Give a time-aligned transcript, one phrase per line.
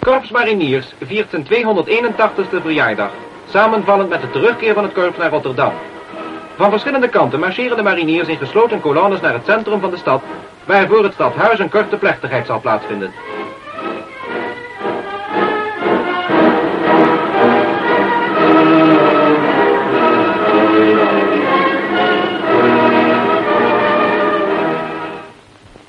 [0.00, 3.10] Korps Mariniers viert zijn 281ste verjaardag,
[3.48, 5.72] samenvallend met de terugkeer van het korps naar Rotterdam.
[6.56, 10.22] Van verschillende kanten marcheren de mariniers in gesloten kolonnes naar het centrum van de stad,
[10.64, 13.12] waar voor het stadhuis een korte plechtigheid zal plaatsvinden.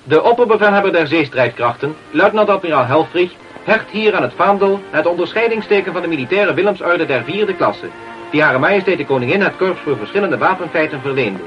[0.08, 3.32] De opperbevelhebber der zeestrijdkrachten, luitenant-admiraal Helfrich,
[3.64, 7.90] hecht hier aan het vaandel het onderscheidingsteken van de militaire Willemsorde der vierde klasse,
[8.32, 11.40] die Hare Majesteit de Koningin het korps voor verschillende wapenfeiten verleende.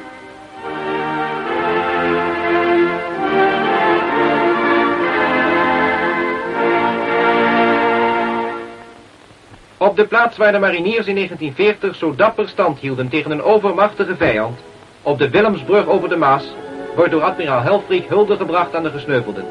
[9.77, 14.16] Op de plaats waar de mariniers in 1940 zo dapper stand hielden tegen een overmachtige
[14.16, 14.59] vijand,
[15.02, 16.54] op de Willemsbrug over de Maas,
[16.98, 19.45] wordt door admiraal Helfrich hulde gebracht aan de gesneuvelden.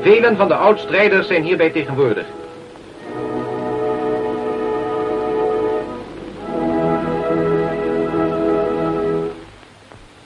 [0.00, 2.26] Velen van de oud-strijders zijn hierbij tegenwoordig.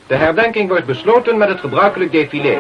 [0.06, 2.58] De herdenking wordt besloten met het gebruikelijk défilé.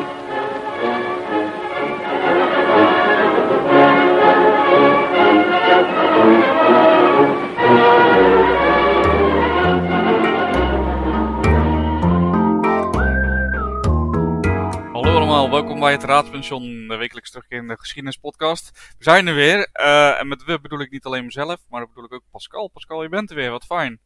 [15.28, 18.94] Allemaal, welkom bij het Raadspension, de wekelijks terugkerende geschiedenispodcast.
[18.98, 21.88] We zijn er weer, eh, en met we bedoel ik niet alleen mezelf, maar dat
[21.88, 22.68] bedoel ik ook Pascal.
[22.68, 24.00] Pascal, je bent er weer, wat fijn.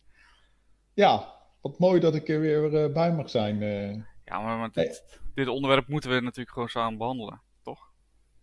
[0.94, 3.62] Ja, wat mooi dat ik er weer eh, bij mag zijn.
[3.62, 3.90] eh.
[4.24, 7.90] Ja, maar dit, dit onderwerp moeten we natuurlijk gewoon samen behandelen, toch?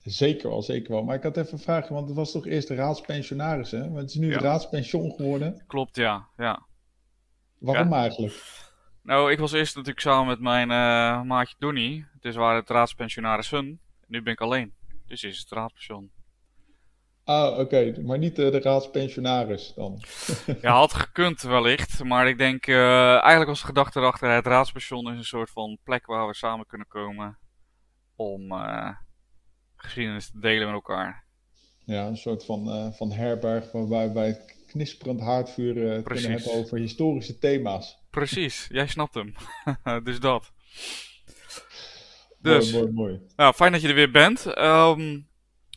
[0.03, 1.03] zeker wel, zeker wel.
[1.03, 3.89] Maar ik had even een vraagje, want het was toch eerst de raadspensionaris, hè?
[3.89, 4.39] Maar het is nu Ja.
[4.39, 5.63] raadspension geworden.
[5.67, 6.27] Klopt, ja.
[6.37, 6.65] ja.
[7.57, 8.67] Waarom eigenlijk?
[9.09, 12.69] Nou, ik was eerst natuurlijk samen met mijn eh, maatje Donny, dus we waren het
[12.69, 13.79] raadspensionaris hun.
[14.07, 14.73] Nu ben ik alleen,
[15.07, 16.11] dus is het raadspension.
[17.23, 20.01] Ah, oké, maar niet eh, de raadspensionaris dan.
[20.61, 25.11] Ja, had gekund wellicht, maar ik denk, eh, eigenlijk was de gedachte erachter, het raadspension
[25.11, 27.37] is een soort van plek waar we samen kunnen komen
[28.15, 28.53] om
[29.75, 31.25] geschiedenis te delen met elkaar.
[31.85, 37.98] Ja, een soort van, van herberg waarbij wij knisperend haardvuur kunnen hebben over historische thema's.
[38.09, 39.33] Precies, jij snapt hem.
[40.03, 40.51] dus dat.
[42.41, 43.21] Dus, Mooi, mooi, mooi.
[43.35, 44.45] nou, fijn dat je er weer bent.
[44.45, 45.19] Ehm,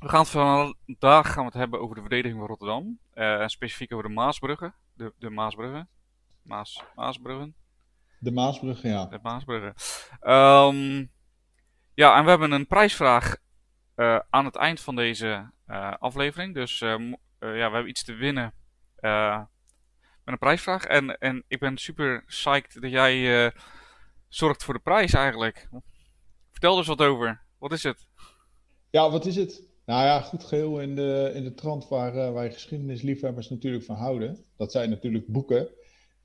[0.03, 2.99] we gaan het vandaag gaan we het hebben over de verdediging van Rotterdam.
[3.15, 4.75] Eh, en specifiek over de Maasbruggen.
[4.95, 5.89] De, de Maasbruggen.
[6.43, 7.55] Maas, Maasbruggen.
[8.19, 9.07] De Maasbrug, ja.
[9.07, 9.75] De Maasbruggen.
[10.21, 11.05] Ehm,
[11.95, 13.37] ja, en we hebben een prijsvraag
[13.95, 16.55] eh, aan het eind van deze eh, aflevering.
[16.55, 16.99] Dus ja,
[17.39, 18.55] we hebben iets te winnen
[20.25, 20.85] met een prijsvraag.
[20.85, 23.51] En, en ik ben super psyched dat jij eh,
[24.29, 25.69] zorgt voor de prijs eigenlijk.
[26.51, 27.43] Vertel er eens wat over.
[27.59, 28.07] Wat is het?
[28.91, 29.71] Ja, wat is het?
[29.87, 33.97] Nou ja, goed geheel in de, in de trant waar eh, wij geschiedenisliefhebbers natuurlijk van
[33.97, 34.45] houden.
[34.57, 35.69] Dat zijn natuurlijk boeken.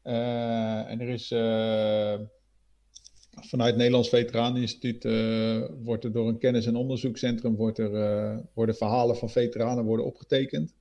[0.02, 1.28] Eh, en er is
[3.31, 8.75] vanuit het Nederlands Veteraneninstituut eh, wordt er door een kennis- en onderzoekscentrum wordt er, worden
[8.75, 10.75] verhalen van veteranen worden opgetekend.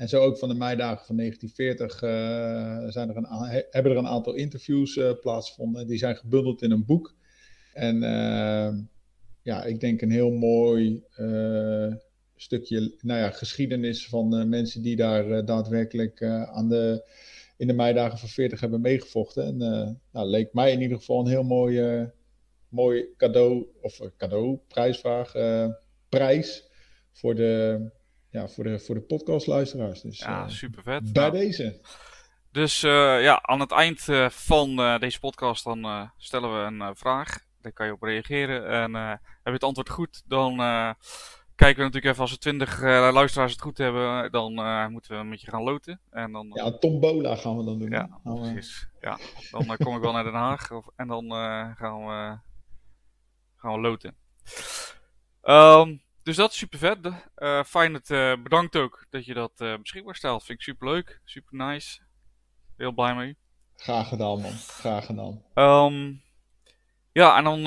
[0.00, 4.06] En zo ook van de meidagen van 1940 eh, zijn er een, hebben er een
[4.06, 5.86] aantal interviews eh, plaatsgevonden.
[5.86, 7.14] Die zijn gebundeld in een boek.
[7.72, 8.78] En eh,
[9.42, 11.94] ja, ik denk een heel mooi eh,
[12.36, 17.08] stukje nou ja, geschiedenis van mensen die daar daadwerkelijk aan de,
[17.56, 19.44] in de meidagen van 40 hebben meegevochten.
[19.44, 19.56] En
[20.12, 22.06] nou, leek mij in ieder geval een heel mooi,
[22.68, 25.32] mooi cadeau, of cadeau, prijsvraag,
[26.08, 26.68] prijs
[27.12, 27.80] voor de,
[28.30, 30.00] ja, voor de, voor de podcastluisteraars.
[30.00, 31.12] Dus Ja, eh, super vet.
[31.12, 31.80] bij deze.
[32.52, 37.38] Dus eh, ja, aan het eind eh, van deze podcast dan stellen we een vraag.
[37.60, 38.68] Daar kan je op reageren.
[38.68, 40.56] En heb je het antwoord goed, dan
[41.54, 42.80] kijken we natuurlijk even als we twintig
[43.12, 44.32] luisteraars het goed hebben.
[44.32, 44.52] Dan
[44.92, 46.00] moeten we met je gaan loten.
[46.10, 47.90] En dan, Ja, tombola gaan we dan doen.
[47.90, 48.20] Ja?
[48.24, 48.88] Nou, precies.
[49.00, 49.18] Ja,
[49.50, 50.72] dan kom ik wel naar Den Haag.
[50.72, 51.30] Of, en dan
[51.76, 52.38] gaan, we,
[53.56, 54.16] gaan we loten.
[55.42, 55.96] Ehm,
[56.30, 56.98] dus dat is super vet.
[57.34, 60.44] Eh fijn dat, eh, bedankt ook dat je dat eh, beschikbaar stelt.
[60.44, 61.20] Vind ik super leuk.
[61.24, 62.00] Super nice.
[62.76, 63.36] Heel blij mee.
[63.76, 64.52] graag gedaan, man.
[64.52, 65.42] Graag gedaan.
[65.54, 66.12] Ehm,
[67.12, 67.60] ja, en dan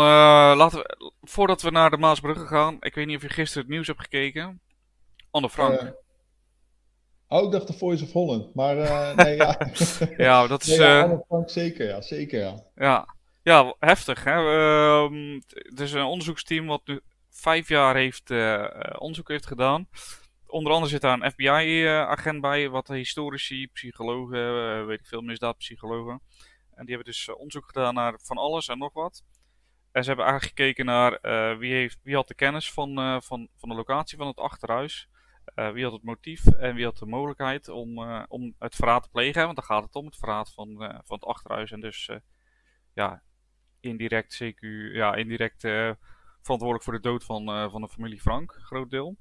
[0.57, 3.71] laten we, voordat we naar de Maasbruggen gaan, ik weet niet of je gisteren het
[3.71, 4.61] nieuws hebt gekeken.
[5.31, 5.93] Anne Frank.
[7.27, 8.55] Oh, ik dacht de Voice of Holland.
[8.55, 8.75] Maar
[9.15, 9.57] nee, ja.
[10.17, 12.01] ja, dat is, Nee, ja, Anne Frank zeker, ja.
[12.01, 12.63] Zeker, ja.
[12.75, 14.23] ja, ja, heftig.
[14.23, 14.31] Hè?
[14.31, 17.01] Ehm, het is een onderzoeksteam wat nu
[17.33, 19.87] vijf jaar heeft, eh, eh, onderzoek heeft gedaan.
[20.47, 26.21] Onder andere zit daar een FBI-agent bij, wat historici, psychologen, eh, weet ik veel, misdaadpsychologen.
[26.75, 29.23] En die hebben dus eh, onderzoek gedaan naar van alles en nog wat.
[29.91, 31.19] en ze hebben eigenlijk gekeken naar
[31.57, 35.09] wie, heeft, wie had de kennis van, van, van de locatie van het achterhuis.
[35.55, 37.97] wie had het motief en wie had de mogelijkheid om,
[38.27, 39.43] om het verraad te plegen.
[39.43, 41.71] Want dan gaat het om het verraad van, van het achterhuis.
[41.71, 42.09] En dus
[42.93, 43.23] ja,
[43.79, 44.59] indirect, CQ,
[44.93, 45.63] ja, indirect
[46.43, 49.17] verantwoordelijk voor de dood van, van de familie Frank, groot deel.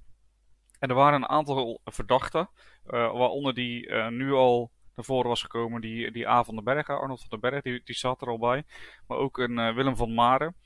[0.78, 2.50] En er waren een aantal verdachten,
[2.82, 5.80] waaronder die nu al naar voren was gekomen.
[5.80, 8.38] Die, die A van den Berg, Arnold van den Berg, die, die zat er al
[8.38, 8.64] bij.
[9.06, 10.56] Maar ook een Willem van Maren.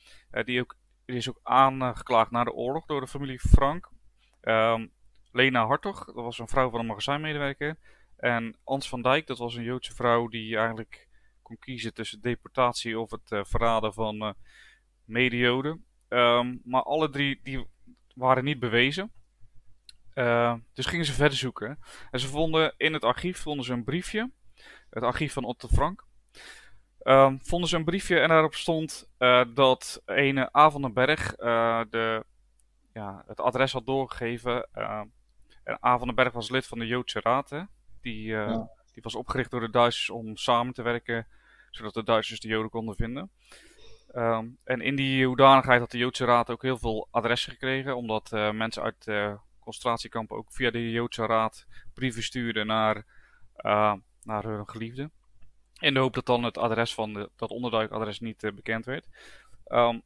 [0.45, 3.91] Die, ook, die is ook aangeklaagd na de oorlog door de familie Frank.
[4.43, 4.93] Um,
[5.33, 7.79] Lena Hartog, dat was een vrouw van een magazijnmedewerker.
[8.17, 11.09] En Ans van Dijk, dat was een Joodse vrouw die eigenlijk
[11.43, 14.35] kon kiezen tussen deportatie of het verraden van
[15.07, 15.73] uh.
[16.17, 17.67] Um, maar alle drie die
[18.15, 19.13] waren niet bewezen.
[20.15, 21.79] Uh, dus gingen ze verder zoeken.
[22.11, 24.31] En ze vonden in het archief vonden ze een briefje.
[24.91, 26.05] Het archief van Otto Frank.
[27.03, 31.39] Uh, vonden ze een briefje en daarop stond uh, dat ene A van den Berg
[31.39, 32.25] uh, de,
[32.93, 34.69] ja, het adres had doorgegeven.
[35.65, 37.51] en A van den Berg was lid van de Joodse Raad.
[37.51, 37.63] Hè?
[38.01, 38.71] Die, ja.
[38.93, 41.27] die was opgericht door de Duitsers om samen te werken,
[41.71, 43.31] zodat de Duitsers de Joden konden vinden.
[44.17, 48.31] Um, en in die hoedanigheid had de Joodse Raad ook heel veel adressen gekregen, omdat
[48.31, 49.07] mensen uit
[49.61, 53.05] concentratiekampen ook via de Joodse Raad brieven stuurden naar,
[53.57, 55.11] uh, naar hun geliefden.
[55.79, 59.07] In de hoop dat dan het adres van de, dat onderduikadres niet bekend werd.
[59.69, 60.03] Um,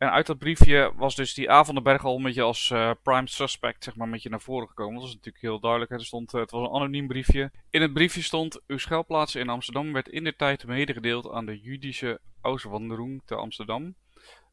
[0.00, 2.90] en uit dat briefje was dus die A van Berg al een beetje als uh,
[3.02, 4.94] prime suspect zeg maar, een beetje naar voren gekomen.
[4.94, 5.90] Dat was natuurlijk heel duidelijk.
[5.90, 7.50] Er stond, het was een anoniem briefje.
[7.70, 11.60] In het briefje stond: Uw schuilplaats in Amsterdam werd in de tijd medegedeeld aan de
[11.60, 13.94] Judische Auswanderung te Amsterdam.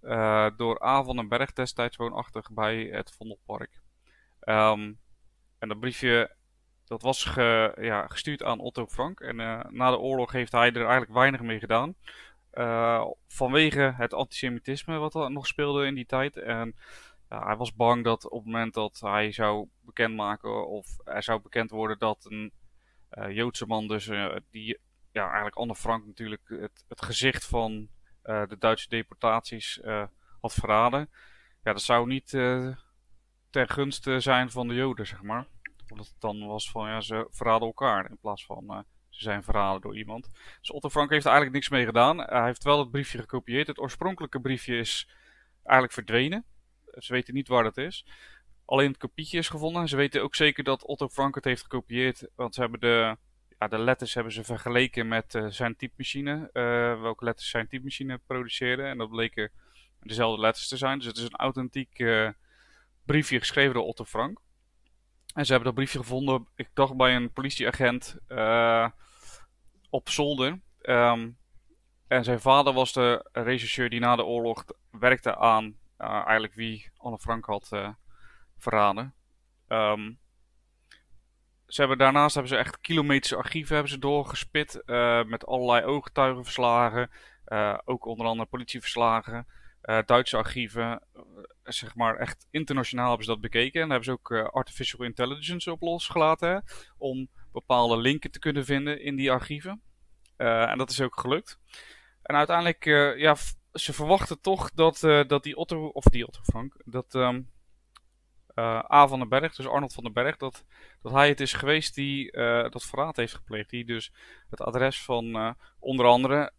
[0.02, 3.82] Uh, door A van den Berg, destijds woonachtig bij het Vondelpark.
[4.46, 5.00] Um,
[5.60, 6.36] en dat briefje
[6.86, 7.24] dat was
[7.76, 9.20] ja, gestuurd aan Otto Frank.
[9.20, 9.36] En
[9.70, 11.96] na de oorlog heeft hij er eigenlijk weinig mee gedaan.
[12.58, 16.38] Uh, vanwege het antisemitisme wat er nog speelde in die tijd.
[16.38, 16.76] En
[17.28, 21.70] hij was bang dat op het moment dat hij zou bekendmaken of er zou bekend
[21.70, 22.54] worden dat een
[23.12, 24.06] uh, Joodse man dus
[24.52, 24.80] die
[25.12, 27.90] ja, eigenlijk Anne Frank natuurlijk het, het gezicht van
[28.22, 29.82] de Duitse deportaties
[30.42, 31.10] had verraden.
[31.64, 32.30] Ja, dat zou niet
[33.50, 35.48] ten gunste zijn van de Joden, zeg maar.
[35.90, 38.86] Omdat het dan was van ja, ze verraden elkaar in plaats van
[39.18, 40.30] zijn verraden door iemand.
[40.60, 42.18] Dus Otto Frank heeft er eigenlijk niks mee gedaan.
[42.18, 43.68] hij heeft wel het briefje gekopieerd.
[43.68, 45.10] Het oorspronkelijke briefje is
[45.64, 46.46] eigenlijk verdwenen.
[46.98, 48.06] Ze weten niet waar dat is.
[48.66, 49.88] Alleen het kopietje is gevonden.
[49.88, 52.28] Ze weten ook zeker dat Otto Frank het heeft gekopieerd.
[52.36, 53.18] Want ze hebben de,
[53.60, 56.50] ja, de letters hebben ze vergeleken met uh, zijn typemachine.
[56.54, 58.84] Uh, welke letters zijn typemachine produceerde.
[58.84, 59.52] En dat bleken
[60.00, 60.98] dezelfde letters te zijn.
[60.98, 62.04] Dus het is een authentiek
[63.06, 64.40] briefje geschreven door Otto Frank.
[65.34, 68.18] En ze hebben dat briefje gevonden, ik dacht bij een politieagent
[69.90, 70.60] op zolder.
[70.82, 71.38] Um,
[72.08, 76.92] en zijn vader was de rechercheur die na de oorlog werkte aan uh, eigenlijk wie
[76.98, 77.90] Anne Frank had uh,
[78.58, 79.14] verraden.
[79.68, 80.20] Um,
[81.66, 84.82] ze hebben, daarnaast hebben ze echt kilometers archieven hebben ze doorgespit
[85.26, 87.10] met allerlei ooggetuigenverslagen.
[87.86, 89.48] ook onder andere politieverslagen.
[90.06, 91.04] Duitse archieven,
[91.64, 93.82] zeg maar echt internationaal hebben ze dat bekeken.
[93.82, 96.64] En daar hebben ze ook artificial intelligence op losgelaten.
[96.98, 99.82] Om bepaalde linken te kunnen vinden in die archieven.
[100.38, 101.60] Uh, en dat is ook gelukt.
[102.24, 103.36] En uiteindelijk, uh, ja,
[103.74, 107.52] ze verwachten toch dat, dat die Otto, of die Otto Frank, dat um,
[108.92, 110.66] A van den Berg, dus Arnold van den Berg, dat,
[111.02, 112.32] dat hij het is geweest die
[112.70, 113.70] dat verraad heeft gepleegd.
[113.70, 114.14] Die dus
[114.50, 116.52] het adres van onder andere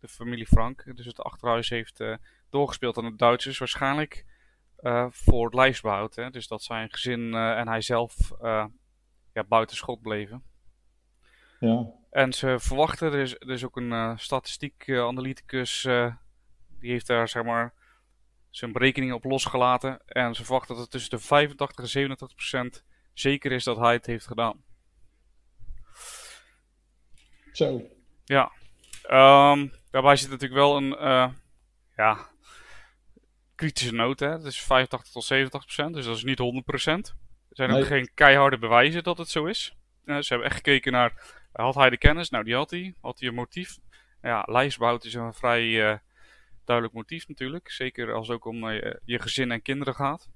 [0.00, 2.02] de familie Frank, dus het achterhuis heeft
[2.50, 3.58] doorgespeeld aan de Duitsers.
[3.58, 4.24] Waarschijnlijk
[5.10, 6.14] voor het lijfsbehoud.
[6.14, 6.30] Hè?
[6.30, 8.32] Dus dat zijn gezin en hij zelf
[9.38, 10.42] ja, buiten schot bleven.
[11.60, 11.86] Ja.
[12.10, 15.82] En ze verwachten, er is, er is ook een statistiek analyticus,
[16.80, 17.74] die heeft daar zeg maar
[18.50, 20.06] zijn berekeningen op losgelaten.
[20.06, 23.92] En ze verwachten dat het tussen de 85 en 87 procent zeker is dat hij
[23.92, 24.62] het heeft gedaan.
[27.52, 27.82] Zo.
[28.24, 28.52] Ja.
[29.10, 30.96] Um, daarbij zit natuurlijk wel een,
[31.96, 32.28] ja,
[33.54, 34.20] kritische noot.
[34.20, 34.30] Hè?
[34.30, 37.14] Dat is 85 tot 70 procent, dus dat is niet 100 procent.
[37.58, 37.82] Er zijn nee.
[37.82, 39.76] ook geen keiharde bewijzen dat het zo is.
[40.04, 41.12] Uh, ze hebben echt gekeken naar,
[41.52, 42.30] had hij de kennis?
[42.30, 42.94] Nou, die had hij.
[43.00, 43.78] Had hij een motief?
[44.22, 45.96] Ja, lijstbehoud is een vrij uh,
[46.64, 47.70] duidelijk motief natuurlijk.
[47.70, 50.28] Zeker als het ook om uh, je gezin en kinderen gaat.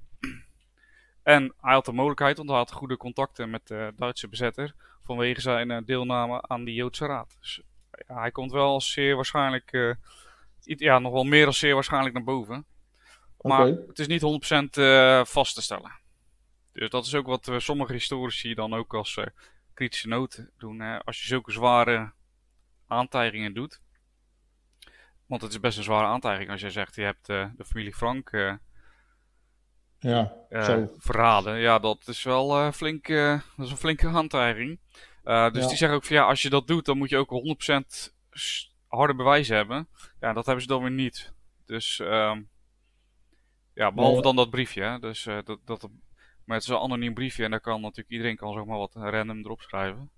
[1.23, 4.75] En hij had de mogelijkheid, want hij had goede contacten met de Duitse bezetter.
[5.03, 7.37] Vanwege zijn deelname aan die Joodse Raad.
[7.41, 7.63] Dus
[8.09, 9.97] ja, hij komt wel zeer waarschijnlijk,
[10.61, 12.67] ja, nog wel meer dan zeer waarschijnlijk naar boven.
[13.41, 13.85] Maar okay.
[13.87, 16.01] het is niet 100% uh, vast te stellen.
[16.73, 19.27] Dus dat is ook wat uh, sommige historici dan ook als uh,
[19.75, 20.81] kritische noot doen.
[20.81, 21.05] Hè?
[21.05, 22.13] Als je zulke zware
[22.87, 23.81] aantijgingen doet.
[25.27, 28.31] Want het is best een zware aantijging als je zegt, je hebt de familie Frank
[29.99, 30.33] ja,
[30.97, 31.59] verraden.
[31.59, 34.81] Ja, dat is wel flink, dat is een flinke aantijging.
[35.23, 37.59] dus die zeggen ook van ja, als je dat doet, dan moet je ook
[38.11, 38.13] 100%
[38.87, 39.89] harde bewijzen hebben.
[40.21, 41.33] Ja, dat hebben ze dan weer niet.
[41.67, 42.49] Dus um,
[43.75, 44.83] ja, behalve dan dat briefje.
[44.83, 44.99] Hè?
[44.99, 45.89] Dus, uh, dat, dat,
[46.45, 49.39] maar het is een anoniem briefje en daar kan natuurlijk iedereen kan zomaar wat random
[49.39, 50.11] erop schrijven.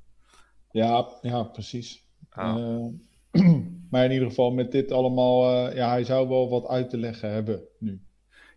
[0.71, 2.05] Ja, ja precies.
[2.39, 2.87] Uh,
[3.91, 6.97] maar in ieder geval met dit allemaal, uh, ja, hij zou wel wat uit te
[6.97, 8.03] leggen hebben nu.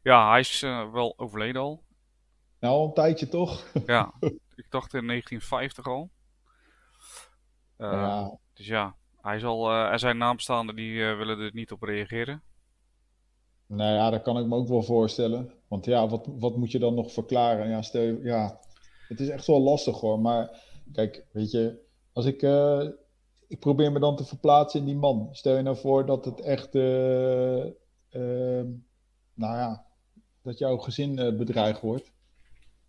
[0.03, 1.83] Ja, hij is wel overleden al.
[2.59, 3.71] Nou, een tijdje toch?
[3.86, 4.13] ja,
[4.55, 6.09] ik dacht in 1950 al.
[7.77, 8.38] ja.
[8.53, 12.41] Dus ja, hij zal, er zijn naamstaanden die willen er niet op reageren.
[13.65, 15.51] Nou ja, dat kan ik me ook wel voorstellen.
[15.67, 17.69] Want ja, wat, wat moet je dan nog verklaren?
[17.69, 18.59] Ja, stel je, ja,
[19.07, 20.19] het is echt wel lastig hoor.
[20.19, 21.79] Maar kijk, weet je,
[22.13, 22.88] als ik, uh,
[23.47, 25.29] ik probeer me dan te verplaatsen in die man.
[25.31, 27.65] Stel je nou voor dat het echt, uh,
[28.12, 28.65] uh,
[29.33, 29.86] nou ja,
[30.43, 32.12] dat jouw gezin bedreigd wordt.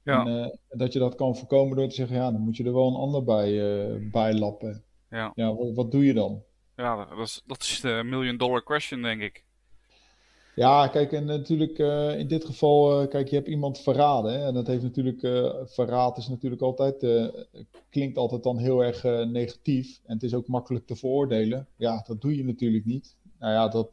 [0.02, 0.26] Ja.
[0.26, 2.88] En dat je dat kan voorkomen door te zeggen, ja, dan moet je er wel
[2.88, 4.85] een ander bij, bij lappen.
[5.11, 5.32] Ja.
[5.35, 6.42] ja wat, wat doe je dan?
[6.76, 9.44] Ja, dat is, dat is de million dollar question, denk ik.
[10.59, 14.33] Ja, kijk, en natuurlijk uh, in dit geval, uh, kijk, je hebt iemand verraden.
[14.33, 14.47] Hè?
[14.47, 17.07] En dat heeft natuurlijk, uh, verraad is natuurlijk altijd,
[17.91, 20.00] klinkt altijd dan heel erg negatief.
[20.07, 21.69] En het is ook makkelijk te veroordelen.
[21.77, 23.17] Ja, dat doe je natuurlijk niet.
[23.38, 23.91] Nou ja, dat,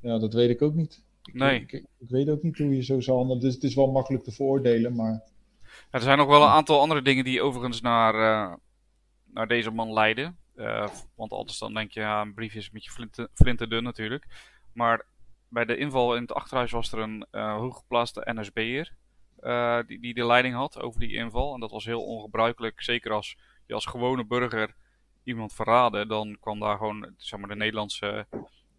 [0.00, 1.04] ja, dat weet ik ook niet.
[1.32, 1.60] Nee.
[1.60, 3.42] Ik, ik, ik, weet ook niet hoe je zo zou handelen.
[3.42, 5.22] Dus het is wel makkelijk te veroordelen, maar...
[5.62, 8.14] Ja, er zijn nog wel een aantal andere dingen die overigens naar,
[9.32, 10.36] naar deze man leiden.
[11.14, 14.26] want anders dan denk je, ja, een briefje is een beetje flinten, flinterdun natuurlijk.
[14.72, 15.10] Maar
[15.52, 18.92] bij de inval in het achterhuis was er een uh, hooggeplaatste NSB'er
[19.42, 21.54] uh, die, die de leiding had over die inval.
[21.54, 24.74] En dat was heel ongebruikelijk, zeker als je als gewone burger
[25.24, 26.08] iemand verraden.
[26.08, 28.26] Dan kwam daar gewoon, zeg maar, de Nederlandse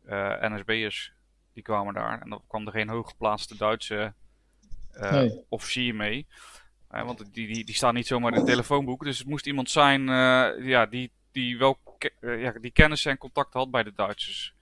[0.06, 1.14] uh, NSB'ers,
[1.54, 2.22] die kwamen daar.
[2.22, 4.14] En dan kwam er geen hooggeplaatste Duitse
[4.92, 5.44] nee.
[5.50, 6.28] officier mee.
[6.88, 9.04] want die, die, die staan niet zomaar in het telefoonboek.
[9.04, 10.06] Dus het moest iemand zijn
[10.64, 11.78] ja, die, die wel
[12.20, 14.54] ja, die kennis en contact had bij de Duitsers.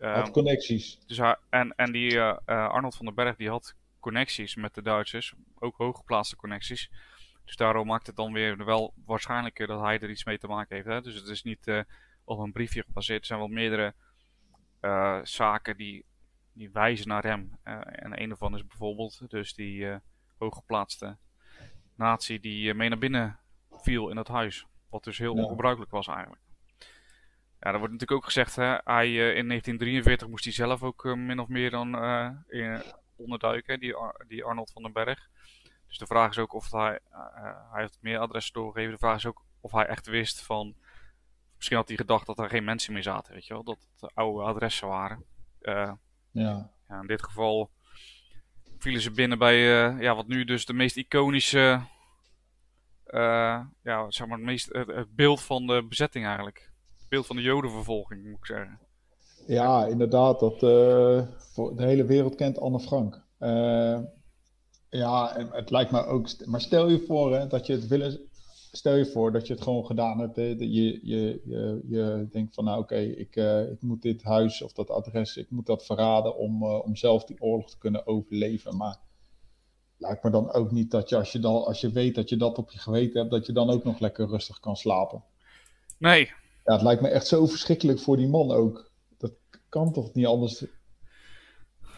[0.00, 0.98] Had ehm, connecties.
[1.06, 5.34] Dus, en en die uh, Arnold van den Berg die had connecties met de Duitsers.
[5.58, 6.90] Ook hooggeplaatste connecties.
[7.44, 10.76] Dus daarom maakt het dan weer wel waarschijnlijker dat hij er iets mee te maken
[10.76, 10.88] heeft.
[10.88, 11.00] Hè?
[11.00, 11.80] Dus het is niet uh,
[12.24, 13.20] op een briefje gebaseerd.
[13.20, 13.94] Er zijn wel meerdere
[14.80, 16.04] uh, zaken die,
[16.52, 17.58] die wijzen naar hem.
[17.62, 20.00] en een daarvan is bijvoorbeeld dus die
[20.38, 21.16] hooggeplaatste
[21.94, 23.38] natie die mee naar binnen
[23.70, 24.66] viel in het huis.
[24.88, 26.42] Wat dus heel ongebruikelijk was eigenlijk.
[27.60, 31.04] Ja, er wordt natuurlijk ook gezegd, hè, hij, uh, in 1943 moest hij zelf ook
[31.04, 31.94] uh, min of meer dan
[32.48, 32.82] in,
[33.16, 33.94] onderduiken, die,
[34.28, 35.28] die Arnold van den Berg.
[35.86, 36.98] Dus de vraag is ook of hij,
[37.72, 38.92] hij heeft meer adressen doorgegeven.
[38.92, 40.74] De vraag is ook of hij echt wist van,
[41.56, 44.14] misschien had hij gedacht dat er geen mensen meer zaten, weet je wel, dat het
[44.14, 45.24] oude adressen waren.
[45.60, 45.98] ja.
[46.32, 46.70] ja.
[47.00, 47.70] In dit geval
[48.78, 49.58] vielen ze binnen bij,
[50.00, 51.80] ja, wat nu dus de meest iconische,
[53.82, 56.69] ja, zeg maar, het, meest, het beeld van de bezetting eigenlijk
[57.10, 58.78] beeld van de jodenvervolging, moet ik zeggen.
[59.46, 60.40] Ja, inderdaad.
[60.40, 63.22] Dat, uh, voor de hele wereld kent Anne Frank.
[63.40, 63.98] Uh,
[64.90, 66.46] ja, en het lijkt me ook...
[66.46, 68.20] Maar stel je voor hè, dat je het willen...
[68.72, 70.36] Stel je voor dat je het gewoon gedaan hebt.
[70.36, 74.22] Hè, je, je, je, je denkt van, nou oké, okay, ik, uh, ik moet dit
[74.22, 78.06] huis of dat adres, ik moet dat verraden om, om zelf die oorlog te kunnen
[78.06, 78.76] overleven.
[78.76, 78.98] Maar
[79.96, 82.36] lijkt me dan ook niet dat je als, je dan, als je weet dat je
[82.36, 85.22] dat op je geweten hebt, dat je dan ook nog lekker rustig kan slapen.
[85.98, 86.32] Nee,
[86.64, 88.90] ja, het lijkt me echt zo verschrikkelijk voor die man ook.
[89.18, 89.32] Dat
[89.68, 90.64] kan toch niet anders?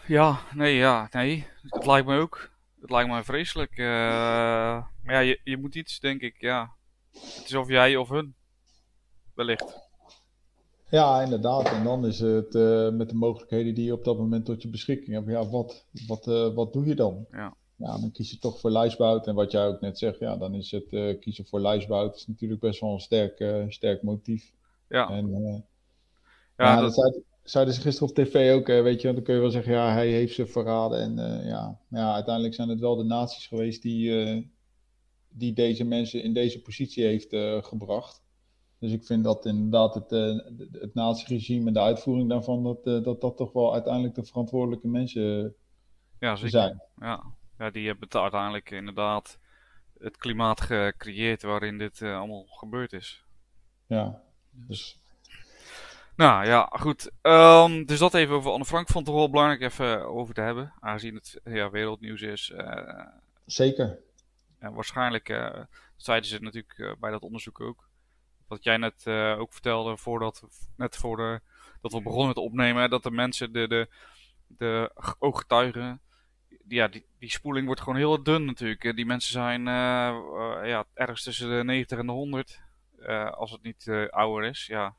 [0.07, 1.47] Ja, nee, ja, nee.
[1.61, 2.51] Het lijkt me ook.
[2.81, 3.77] Het lijkt me vreselijk.
[3.77, 3.85] Uh,
[5.03, 6.75] maar ja, je, je moet iets, denk ik, ja.
[7.11, 8.35] Het is of jij of hun.
[9.33, 9.81] Wellicht.
[10.89, 11.71] Ja, inderdaad.
[11.71, 14.69] En dan is het uh, met de mogelijkheden die je op dat moment tot je
[14.69, 15.27] beschikking hebt.
[15.27, 17.25] Ja, wat, wat, uh, wat doe je dan?
[17.31, 17.55] Ja.
[17.83, 19.27] Ja, dan kies je toch voor lijstbout.
[19.27, 22.15] En wat jij ook net zegt, ja, dan is het kiezen voor lijstbout.
[22.15, 24.53] is natuurlijk best wel een sterk, sterk motief.
[24.89, 25.09] Ja.
[25.09, 25.59] En, uh,
[26.57, 29.49] ja, dat, dat zeiden, ze gisteren op tv ook, weet je, dan kun je wel
[29.49, 30.99] zeggen, ja, hij heeft ze verraden.
[30.99, 34.51] En ja, ja, uiteindelijk zijn het wel de naties geweest die,
[35.29, 37.35] die deze mensen in deze positie heeft
[37.65, 38.21] gebracht.
[38.79, 40.09] Dus ik vind dat inderdaad het,
[40.71, 45.55] het nazi-regime en de uitvoering daarvan, dat, dat dat toch wel uiteindelijk de verantwoordelijke mensen
[46.19, 46.49] ja, zeker.
[46.49, 46.81] zijn.
[46.99, 47.23] Ja.
[47.57, 49.39] Ja, die hebben het uiteindelijk inderdaad
[49.99, 53.23] het klimaat gecreëerd waarin dit allemaal gebeurd is.
[53.87, 55.01] Ja, dus...
[56.15, 57.11] Nou ja, goed.
[57.21, 58.87] Um, dus dat even over Anne Frank.
[58.87, 60.73] Vond het wel belangrijk even over te hebben.
[60.79, 62.49] Aangezien het ja, wereldnieuws is.
[62.55, 63.05] Uh,
[63.45, 63.99] Zeker.
[64.59, 65.59] En waarschijnlijk uh,
[65.95, 67.87] zeiden ze natuurlijk uh, bij dat onderzoek ook.
[68.47, 69.07] Wat jij net
[69.37, 70.43] ook vertelde, voordat,
[70.75, 71.41] net voor de,
[71.81, 73.87] dat we begonnen met opnemen, dat de mensen, de, de,
[74.47, 76.01] de ooggetuigen,
[76.67, 78.95] ja, die, die spoeling wordt gewoon heel dun natuurlijk.
[78.95, 79.63] Die mensen zijn
[80.65, 82.61] ja, ergens tussen de 90 en de 100,
[83.31, 84.65] als het niet ouder is.
[84.65, 84.95] Ja.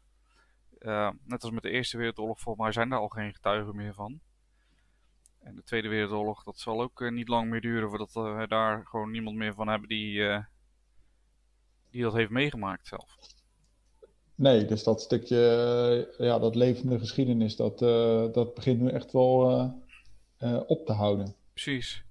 [1.24, 4.20] net als met de Eerste Wereldoorlog, volgens mij zijn daar al geen getuigen meer van.
[5.40, 9.10] En de Tweede Wereldoorlog, dat zal ook niet lang meer duren voordat we daar gewoon
[9.10, 10.22] niemand meer van hebben die,
[11.90, 13.16] die dat heeft meegemaakt zelf.
[14.34, 17.78] Nee, dus dat stukje, ja, dat levende geschiedenis, dat,
[18.34, 19.82] dat begint nu echt wel
[20.66, 21.34] op te houden.
[21.54, 22.04] Precies.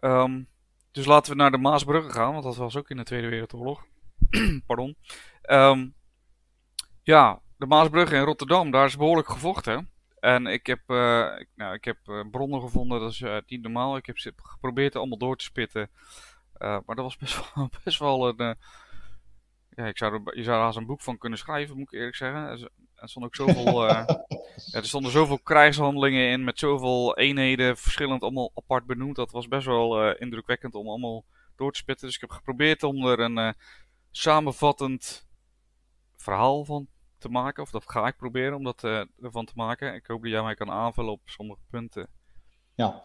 [0.00, 0.48] Um,
[0.92, 3.86] dus laten we naar de Maasbruggen gaan, want dat was ook in de Tweede Wereldoorlog.
[4.66, 4.96] Pardon.
[5.50, 5.94] Um,
[7.02, 9.90] ja, de Maasbruggen in Rotterdam, daar is behoorlijk gevochten.
[10.20, 10.80] En ik heb,
[11.38, 13.96] ik, nou, ik heb uh, bronnen gevonden, dat is uh, niet normaal.
[13.96, 15.90] Ik heb geprobeerd allemaal door te spitten.
[16.58, 18.56] maar dat was best wel, best wel een.
[19.70, 21.98] ja, ik zou er, je zou er haast een boek van kunnen schrijven, moet ik
[21.98, 22.70] eerlijk zeggen.
[23.04, 23.86] Er, stond ook zoveel.
[23.86, 24.06] ja,
[24.70, 29.16] er stonden zoveel krijgshandelingen in met zoveel eenheden, verschillend allemaal apart benoemd.
[29.16, 31.24] Dat was best wel indrukwekkend om allemaal
[31.56, 32.06] door te spitten.
[32.06, 33.54] Dus ik heb geprobeerd om er een
[34.10, 35.26] samenvattend
[36.16, 36.86] verhaal van
[37.18, 37.62] te maken.
[37.62, 38.82] Of dat ga ik proberen om dat
[39.22, 39.94] ervan te maken.
[39.94, 42.08] Ik hoop dat jij mij kan aanvullen op sommige punten.
[42.74, 43.04] Ja.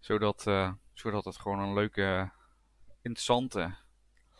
[0.00, 0.42] Zodat,
[0.92, 2.30] zodat het gewoon een leuke,
[3.02, 3.74] interessante...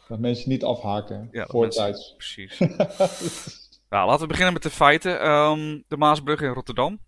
[0.08, 2.14] Dat mensen niet afhaken ja, voortijds.
[2.16, 2.58] Precies.
[3.92, 5.28] nou, laten we beginnen met de feiten.
[5.28, 6.98] Um, de Maasbrug in Rotterdam.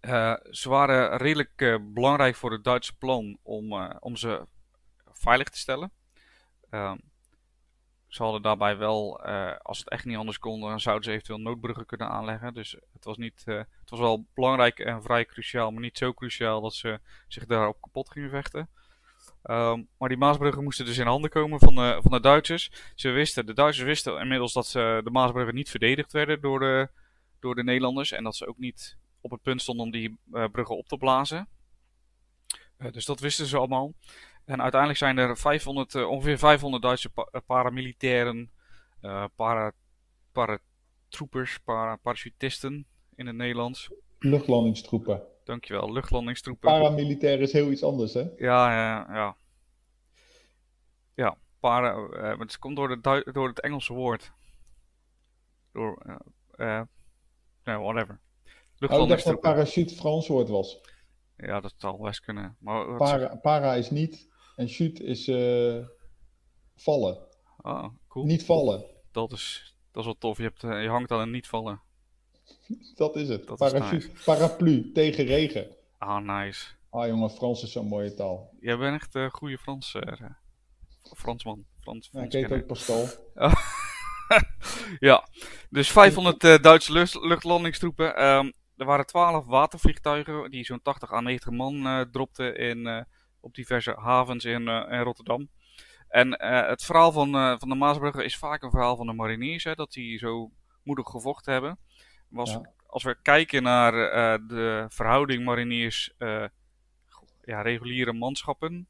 [0.00, 4.46] Uh, ze waren redelijk belangrijk voor het Duitse plan om, om ze
[5.12, 5.92] veilig te stellen.
[6.70, 7.00] Um,
[8.06, 9.20] ze hadden daarbij wel,
[9.62, 12.54] als het echt niet anders kon, dan zouden ze eventueel noodbruggen kunnen aanleggen.
[12.54, 16.60] Dus het was, niet, het was wel belangrijk en vrij cruciaal, maar niet zo cruciaal
[16.60, 18.70] dat ze zich daarop kapot gingen vechten.
[19.44, 22.70] Um, maar die Maasbruggen moesten dus in handen komen van de, van de Duitsers.
[22.94, 26.88] Ze wisten, de Duitsers wisten inmiddels dat ze, de Maasbruggen niet verdedigd werden door de,
[27.40, 28.12] door de Nederlanders.
[28.12, 30.96] En dat ze ook niet op het punt stonden om die uh, bruggen op te
[30.96, 31.48] blazen.
[32.92, 33.92] dus dat wisten ze allemaal.
[34.44, 38.50] En uiteindelijk zijn er 500, uh, eh, ongeveer 500 Duitse pa eh, paramilitairen,
[39.36, 39.72] para,
[40.32, 43.90] paratroepers, para, parachutisten in het Nederlands.
[44.18, 45.22] Luchtlandingstroepen.
[45.50, 46.70] Dankjewel, luchtlandingstroepen.
[46.70, 48.20] Paramilitair is heel iets anders, hè?
[48.20, 49.36] Ja, ja, ja.
[51.14, 54.32] Ja, para, uh, het komt door, de, door het Engelse woord.
[55.72, 56.20] Door,
[56.56, 56.80] uh,
[57.64, 58.20] no, whatever.
[58.78, 60.80] Oh, ik dacht dat parachute Frans woord was.
[61.36, 62.56] Ja, dat zal best kunnen.
[62.58, 65.24] Maar para, para is niet en shoot is
[66.76, 67.18] vallen.
[67.56, 68.24] Ah, cool.
[68.24, 68.84] Niet vallen.
[69.12, 70.36] Dat is, dat is wel tof.
[70.36, 71.80] Je, hebt, je hangt aan een niet vallen.
[72.94, 73.46] Dat is het.
[73.46, 74.24] Dat Parachute, is nice.
[74.24, 75.66] Paraplu tegen regen.
[75.98, 76.66] Ah, nice.
[76.90, 78.50] Ah, jongen, Frans is zo'n mooie taal.
[78.60, 79.96] Jij bent echt een uh, goede Frans,
[81.16, 81.64] Fransman.
[81.80, 83.06] Frans, Frans ja, ik heet ook Pascal.
[85.08, 85.28] ja,
[85.70, 88.24] dus 500 Duitse lucht, luchtlandingstroepen.
[88.24, 93.06] Um, er waren 12 watervliegtuigen die zo'n 80 à 90 man dropten in
[93.40, 95.48] op diverse havens in, in Rotterdam.
[96.08, 99.74] En het verhaal van, van de Maasbruggen is vaak een verhaal van de mariniers, hè,
[99.74, 100.50] dat die zo
[100.82, 101.78] moedig gevochten hebben.
[102.30, 102.70] Was, ja.
[102.86, 103.92] Als we kijken naar
[104.46, 106.14] de verhouding mariniers,
[107.44, 108.88] ja, reguliere manschappen,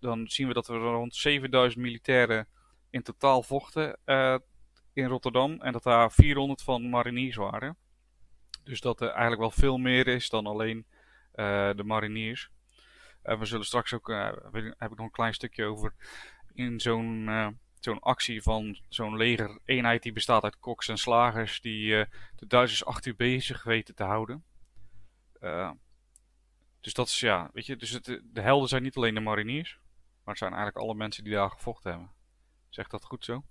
[0.00, 2.46] dan zien we dat er rond 7000 militairen
[2.90, 3.98] in totaal vochten
[4.92, 5.60] in Rotterdam.
[5.60, 7.76] En dat daar 400 van mariniers waren.
[8.64, 10.86] Dus dat er eigenlijk wel veel meer is dan alleen
[11.76, 12.50] de mariniers.
[13.28, 15.92] Uh, we zullen straks ook, uh, heb ik nog een klein stukje over,
[16.54, 17.48] in zo'n uh,
[17.84, 21.88] zo'n actie van zo'n leger eenheid die bestaat uit koks en slagers die
[22.36, 24.44] de Duitsers achter bezig weten te houden.
[26.80, 29.78] dus dat is ja, weet je, dus het, de helden zijn niet alleen de mariniers,
[30.24, 32.10] maar het zijn eigenlijk alle mensen die daar gevochten hebben.
[32.68, 33.42] Zegt dat goed zo?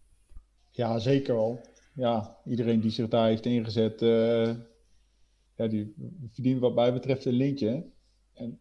[0.72, 1.62] Ja, zeker wel.
[1.94, 4.00] Ja, iedereen die zich daar heeft ingezet,
[5.56, 5.94] ja, die
[6.34, 7.86] verdient wat mij betreft een lintje.
[8.34, 8.60] En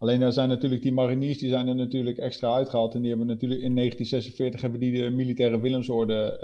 [0.00, 2.94] Alleen er zijn natuurlijk die mariniers, die zijn er natuurlijk extra uitgehaald.
[2.94, 6.40] En die hebben natuurlijk in 1946 hebben die de militaire Willemsorde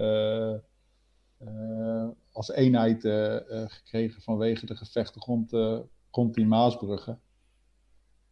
[1.40, 5.50] uh, uh, als eenheid uh, gekregen vanwege de gevechten rond,
[6.10, 7.20] rond die Maasbruggen.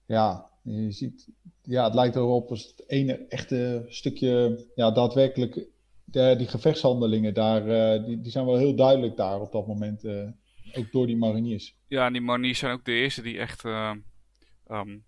[0.06, 1.28] Ja, je ziet,
[1.62, 5.66] ja, het lijkt erop als het ene echte stukje, ja, daadwerkelijk,
[6.04, 7.64] de, die gevechtshandelingen daar,
[8.04, 10.06] die, die zijn wel heel duidelijk daar op dat moment,
[10.74, 11.76] ook door die mariniers.
[11.88, 15.04] Ja, en die mariniers zijn ook de eerste die echt um,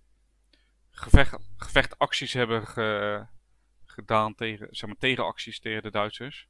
[0.96, 3.26] gevecht, gevechtacties hebben ge,
[3.84, 6.48] gedaan tegen, zeg maar, tegenacties tegen de Duitsers.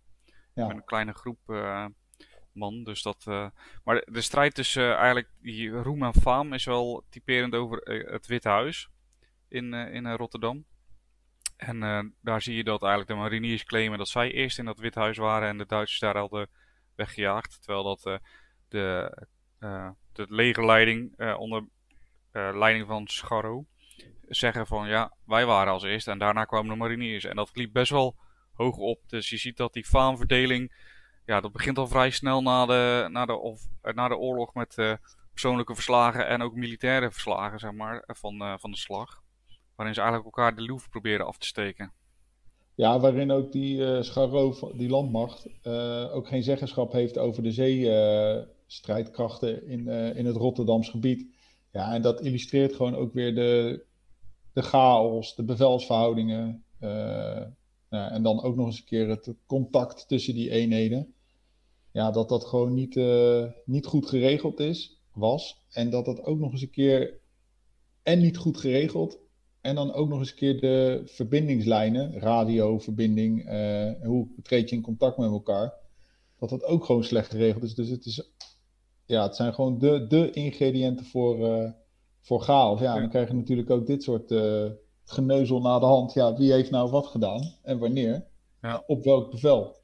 [0.54, 0.66] Ja.
[0.66, 1.86] Met een kleine groep uh,
[2.52, 2.84] man.
[2.84, 3.48] Dus dat, uh,
[3.84, 7.78] maar de, de, strijd tussen uh, eigenlijk die roem en faam is wel typerend over
[8.10, 8.88] het Witte Huis
[9.48, 10.64] in, in Rotterdam.
[11.56, 14.98] En daar zie je dat eigenlijk de mariniers claimen dat zij eerst in dat Witte
[14.98, 16.48] Huis waren en de Duitsers daar hadden
[16.94, 17.62] weggejaagd.
[17.62, 18.20] Terwijl dat
[18.68, 19.26] de,
[20.12, 21.68] de legerleiding onder
[22.32, 23.66] leiding van Scharro
[24.28, 27.24] zeggen van ja, wij waren als eerste en daarna kwamen de mariniers.
[27.24, 28.14] En dat liep best wel
[28.52, 29.00] hoog op.
[29.06, 30.72] Dus je ziet dat die faamverdeling,
[31.26, 33.60] ja, dat begint al vrij snel na de, na de, of,
[33.94, 34.92] na de oorlog met uh,
[35.32, 39.22] persoonlijke verslagen en ook militaire verslagen, zeg maar, van, uh, van de slag.
[39.74, 41.92] Waarin ze eigenlijk elkaar de loef proberen af te steken.
[42.74, 45.48] Ja, waarin ook die uh, Scharro, die landmacht,
[46.12, 51.34] ook geen zeggenschap heeft over de zeestrijdkrachten in, in het Rotterdams gebied.
[51.72, 53.84] Ja, en dat illustreert gewoon ook weer de,
[54.56, 56.64] de chaos, de bevelsverhoudingen.
[56.80, 57.42] Uh,
[57.88, 61.14] en dan ook nog eens een keer het contact tussen die eenheden.
[61.92, 65.66] Ja, dat dat gewoon niet, uh, niet goed geregeld is, was.
[65.70, 67.20] En dat dat ook nog eens een keer
[68.02, 69.18] en niet goed geregeld.
[69.60, 74.82] En dan ook nog eens een keer de verbindingslijnen, radioverbinding, uh, hoe treed je in
[74.82, 75.74] contact met elkaar.
[76.38, 77.74] Dat dat ook gewoon slecht geregeld is.
[77.74, 78.30] Dus het, is,
[79.04, 81.74] ja, het zijn gewoon de, de ingrediënten voor,
[82.26, 82.80] voor chaos.
[82.80, 84.70] Ja, dan krijg je natuurlijk ook dit soort uh,
[85.04, 86.12] geneuzel na de hand.
[86.12, 88.24] Ja, wie heeft nou wat gedaan en wanneer?
[88.60, 88.82] Ja.
[88.86, 89.76] Op welk bevel?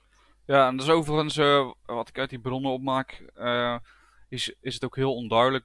[0.47, 3.77] Ja, en dat is overigens, uh, wat ik uit die bronnen opmaak, uh,
[4.29, 5.65] is, is het ook heel onduidelijk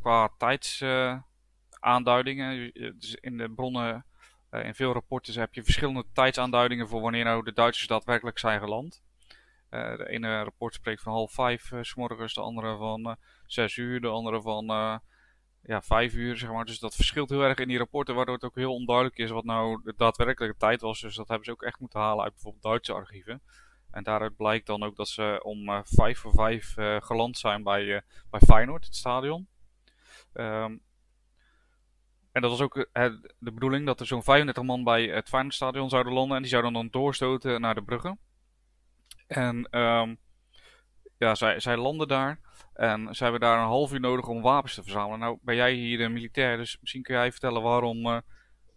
[0.00, 2.72] qua tijdsaanduidingen.
[2.72, 4.04] dus in de bronnen,
[4.50, 9.02] in veel rapporten heb je verschillende tijdsaanduidingen voor wanneer nou de Duitsers daadwerkelijk zijn geland.
[9.70, 14.08] de ene rapport spreekt van half vijf s morgens, de andere van zes uur, de
[14.08, 15.00] andere van
[15.62, 16.64] ja, vijf uur, zeg maar.
[16.64, 19.44] Dus dat verschilt heel erg in die rapporten, waardoor het ook heel onduidelijk is wat
[19.44, 21.00] nou de daadwerkelijke tijd was.
[21.00, 23.42] Dus dat hebben ze ook echt moeten halen uit bijvoorbeeld Duitse archieven.
[23.90, 27.62] En daaruit blijkt dan ook dat ze om uh, vijf voor vijf uh, geland zijn
[27.62, 29.48] bij, uh, bij Feyenoord, het stadion.
[30.34, 30.82] Um,
[32.32, 36.12] en dat was ook de bedoeling dat er zo'n 35 man bij het Feyenoordstadion zouden
[36.12, 36.36] landen.
[36.36, 38.18] En die zouden dan doorstoten naar de bruggen.
[39.26, 40.18] En um,
[41.18, 42.40] ja, zij, zij landen daar.
[42.80, 45.18] En ze hebben daar een half uur nodig om wapens te verzamelen.
[45.18, 48.18] Nou ben jij hier een militair, dus misschien kun jij vertellen waarom, uh,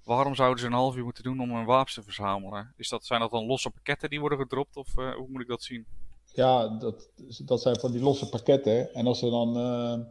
[0.04, 2.74] waarom zouden ze een half uur moeten doen om een wapens te verzamelen?
[2.78, 5.48] Is dat, zijn dat dan losse pakketten die worden gedropt of uh, hoe moet ik
[5.48, 5.86] dat zien?
[6.34, 7.10] Ja, dat,
[7.46, 8.94] dat zijn van die losse pakketten.
[8.94, 9.54] En als er dan,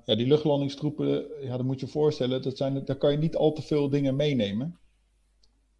[0.04, 3.36] ja, die luchtlandingstroepen, ja, dan moet je je voorstellen, dat zijn, daar kan je niet
[3.36, 4.78] al te veel dingen meenemen.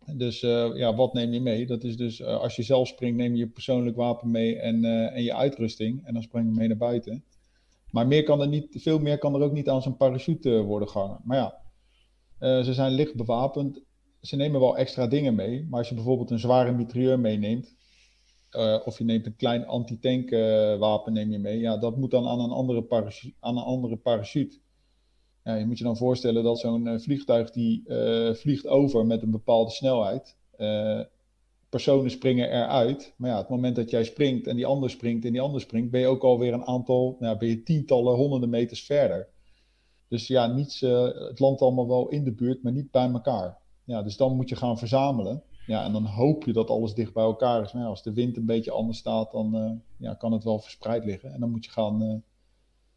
[0.07, 1.67] Dus ja, wat neem je mee?
[1.67, 5.23] Dat is dus, als je zelf springt, neem je je persoonlijk wapen mee en, en
[5.23, 6.07] je uitrusting.
[6.07, 7.25] En dan spring je mee naar buiten.
[7.93, 10.89] Maar meer kan er niet, veel meer kan er ook niet aan zijn parachute worden
[10.89, 11.21] gehangen.
[11.25, 11.63] Maar ja,
[12.41, 13.83] uh, ze zijn licht bewapend.
[14.21, 15.67] Ze nemen wel extra dingen mee.
[15.71, 17.75] Maar als je bijvoorbeeld een zware mitrailleur meeneemt.
[18.51, 21.59] Uh, of je neemt een klein anti-tank uh, wapen neem je mee.
[21.59, 23.35] Ja, dat moet dan aan een andere, parachute.
[23.41, 24.61] Aan een andere parachute.
[25.45, 27.83] Ja, je moet je dan voorstellen dat zo'n vliegtuig die
[28.35, 30.37] vliegt over met een bepaalde snelheid
[31.73, 33.15] personen springen eruit.
[33.17, 35.91] Maar ja, het moment dat jij springt en die ander springt en die ander springt,
[35.91, 39.29] ben je ook alweer een aantal, nou, ben je tientallen, honderden meters verder.
[40.09, 43.59] Dus ja, niets, uh, het landt allemaal wel in de buurt, maar niet bij elkaar.
[43.85, 45.43] Ja, dus dan moet je gaan verzamelen.
[45.67, 47.75] Ja, en dan hoop je dat alles dicht bij elkaar is.
[47.75, 51.33] Als de wind een beetje anders staat, dan uh, ja, kan het wel verspreid liggen.
[51.33, 52.15] En dan moet je, gaan, uh,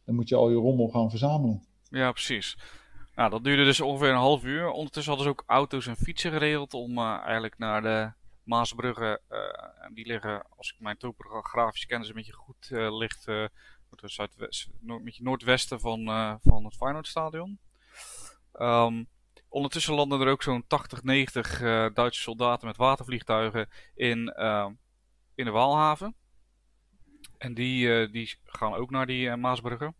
[0.05, 1.63] dan moet je al je rommel gaan verzamelen.
[1.89, 2.57] Ja, precies.
[3.15, 4.69] Nou, dat duurde dus ongeveer een half uur.
[4.69, 8.11] Ondertussen hadden ze ook auto's en fietsen geregeld om eigenlijk naar de
[8.45, 9.39] Maasbruggen, uh,
[9.85, 13.27] en die liggen, als ik mijn topografische kennis een beetje goed uh, ligt,
[13.95, 16.05] zuidwest, noord, beetje noordwesten van,
[16.41, 17.59] van het Feyenoordstadion.
[18.53, 19.07] Um,
[19.49, 21.59] ondertussen landen er ook zo'n 80, 90
[21.93, 24.17] Duitse soldaten met watervliegtuigen in,
[25.35, 26.15] in de Waalhaven.
[27.37, 29.95] En die, die gaan ook naar die Maasbruggen.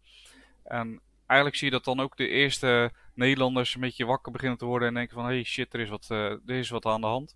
[0.64, 4.66] En eigenlijk zie je dat dan ook de eerste Nederlanders een beetje wakker beginnen te
[4.66, 7.36] worden en denken van hey shit, er is wat, er is wat aan de hand.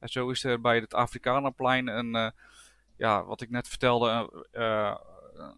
[0.00, 2.30] En zo is er bij het Afrikanerplein een, uh,
[2.96, 4.96] ja, wat ik net vertelde, uh,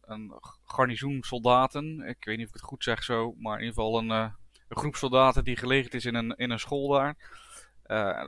[0.04, 0.32] een
[0.64, 2.00] garnizoen soldaten.
[2.00, 4.32] Ik weet niet of ik het goed zeg zo, maar in ieder geval een, een
[4.68, 7.16] groep soldaten die gelegen is in een, in een school daar.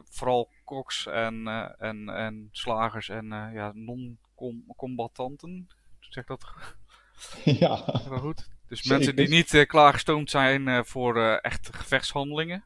[0.09, 1.47] vooral koks en,
[1.79, 5.69] en, en slagers en ja, non-combattanten.
[6.01, 6.45] Zeg dat?
[7.45, 8.03] Ja.
[8.09, 8.49] Wel goed.
[8.69, 12.65] Dus mensen die niet klaargestoomd zijn voor echte gevechtshandelingen.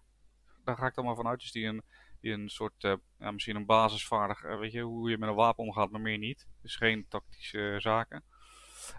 [0.65, 1.41] Daar ga ik dan maar vanuit.
[1.41, 1.83] Dus die een
[2.21, 5.35] die een soort, uh, ja, misschien een basisvaardig, uh, weet je, hoe je met een
[5.35, 6.47] wapen omgaat, maar meer niet.
[6.63, 8.25] Dus geen tactische uh, zaken.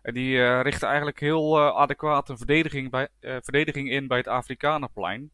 [0.01, 5.32] En die richten eigenlijk heel adequaat een verdediging, bij, verdediging in bij het Afrikanerplein.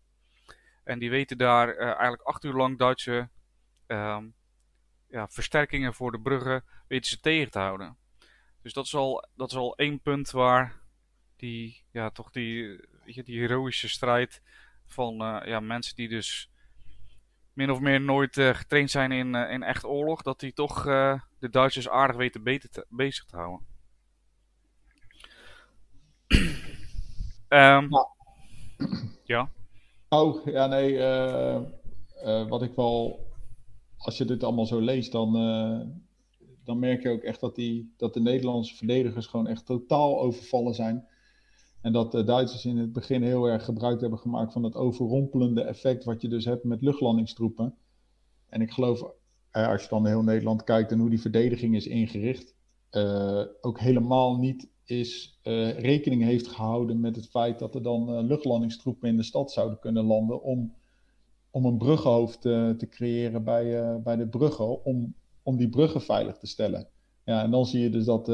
[0.84, 3.30] En die weten daar eigenlijk acht uur lang Duitse
[3.88, 4.26] ehm,
[5.08, 7.98] ja, versterkingen voor de bruggen weten ze tegen te houden.
[8.62, 10.82] Dus dat is al, dat is al één punt waar
[11.36, 12.68] die, ja, toch die,
[13.04, 14.42] weet je, die heroïsche strijd
[14.86, 16.50] van ja, mensen die dus
[17.56, 20.88] min of meer nooit uh, getraind zijn in, uh, in echt oorlog, dat die toch
[20.88, 23.66] uh, de Duitsers aardig weten beter te, bezig te houden.
[27.48, 28.08] Ehm, Nou.
[29.24, 29.50] ja.
[30.10, 30.98] Oh, ja, nee.
[30.98, 31.56] eh,
[32.24, 33.24] eh, wat ik wel.
[33.98, 35.80] Als je dit allemaal zo leest, dan, eh,
[36.64, 40.74] dan merk je ook echt dat, die, dat de Nederlandse verdedigers gewoon echt totaal overvallen
[40.76, 41.08] zijn.
[41.86, 45.62] En dat de Duitsers in het begin heel erg gebruik hebben gemaakt van het overrompelende
[45.62, 46.04] effect.
[46.04, 47.76] wat je dus hebt met luchtlandingstroepen.
[48.50, 49.12] En ik geloof,
[49.52, 52.54] eh, als je dan heel Nederland kijkt en hoe die verdediging is ingericht.
[52.90, 58.26] eh, ook helemaal niet is, eh, rekening heeft gehouden met het feit dat er dan
[58.26, 60.74] luchtlandingstroepen in de stad zouden kunnen landen om,
[61.52, 66.48] om een bruggenhoofd te creëren bij, bij de bruggen, om, om die bruggen veilig te
[66.48, 66.88] stellen.
[67.26, 68.28] Ja, en dan zie je dus dat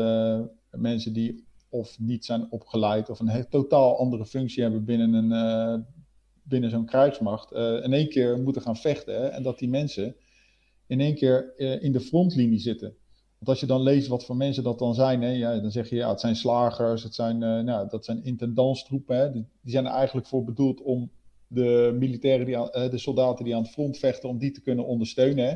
[0.69, 5.79] mensen die of niet zijn opgeleid of een totaal andere functie hebben binnen, een, eh,
[6.43, 9.33] binnen zo'n krijgsmacht, eh, in één keer moeten gaan vechten.
[9.33, 10.15] En dat die mensen
[10.87, 12.95] in één keer eh, in de frontlinie zitten.
[13.37, 15.89] Want als je dan leest wat voor mensen dat dan zijn, hè, ja, dan zeg
[15.89, 19.17] je ja, het zijn slagers, het zijn, nou, dat zijn intendantstroepen.
[19.17, 21.11] Hè, die, zijn er eigenlijk voor bedoeld om
[21.47, 25.45] de militairen, die de soldaten die aan het front vechten, om die te kunnen ondersteunen.
[25.45, 25.55] Hè.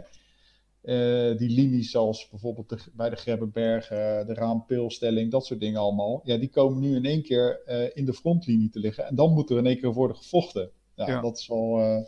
[0.85, 5.79] Eh, die linies zoals bijvoorbeeld de- bij de Grebbeberg, eh, de Raampeelstelling, dat soort dingen
[5.79, 6.21] allemaal.
[6.23, 9.05] Ja, die komen nu in één keer eh, in de frontlinie te liggen.
[9.07, 10.71] En dan moet er in één keer worden gevochten.
[10.95, 11.21] Ja, Ja.
[11.21, 11.79] dat is wel...
[11.79, 12.05] eh,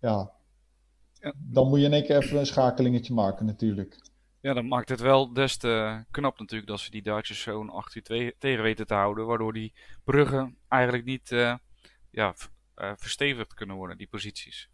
[0.00, 0.32] ja.
[1.20, 1.34] Ja.
[1.36, 3.98] Dan moet je in één keer even een schakelingetje maken natuurlijk.
[4.40, 7.94] Ja, dat maakt het wel des te knap natuurlijk dat ze die Duitsers zo'n 8
[7.94, 9.26] uur tegen weten te houden.
[9.26, 9.72] Waardoor die
[10.04, 11.28] bruggen eigenlijk niet
[12.10, 12.34] ja,
[12.96, 14.68] verstevigd kunnen worden, die posities.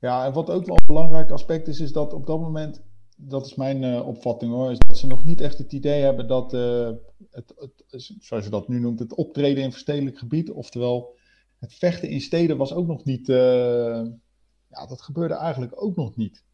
[0.00, 2.82] Ja, en wat ook wel een belangrijk aspect is, is dat op dat moment,
[3.16, 6.26] dat is mijn eh, opvatting hoor, is dat ze nog niet echt het idee hebben
[6.26, 6.90] dat, eh,
[7.30, 7.54] het,
[7.88, 11.16] het, zoals je dat nu noemt, het optreden in verstedelijk gebied, oftewel
[11.58, 14.04] het vechten in steden was ook nog niet, eh,
[14.68, 16.44] ja, dat gebeurde eigenlijk ook nog niet.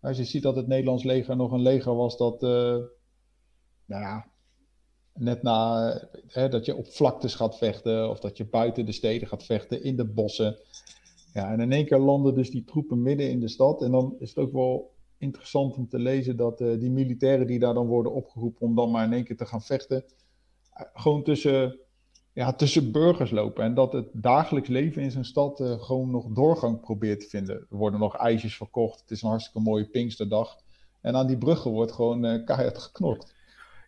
[0.00, 2.90] Als je ziet dat het Nederlands leger nog een leger was dat, nou
[3.86, 4.26] ja,
[5.14, 5.92] net na,
[6.26, 9.82] hè, dat je op vlaktes gaat vechten, of dat je buiten de steden gaat vechten,
[9.82, 10.58] in de bossen.
[11.32, 13.82] Ja, en in één keer landen dus die troepen midden in de stad.
[13.82, 14.92] En dan is het ook wel
[15.22, 18.90] interessant om te lezen dat eh, die militairen die daar dan worden opgeroepen om dan
[18.90, 20.04] maar in één keer te gaan vechten,
[20.72, 21.78] eh, gewoon tussen,
[22.32, 23.64] ja, tussen burgers lopen.
[23.64, 27.56] En dat het dagelijks leven in zo'n stad eh, gewoon nog doorgang probeert te vinden.
[27.56, 29.00] Er worden nog ijsjes verkocht.
[29.00, 30.56] Het is een hartstikke mooie Pinksterdag.
[31.00, 33.34] En aan die bruggen wordt gewoon keihard geknokt.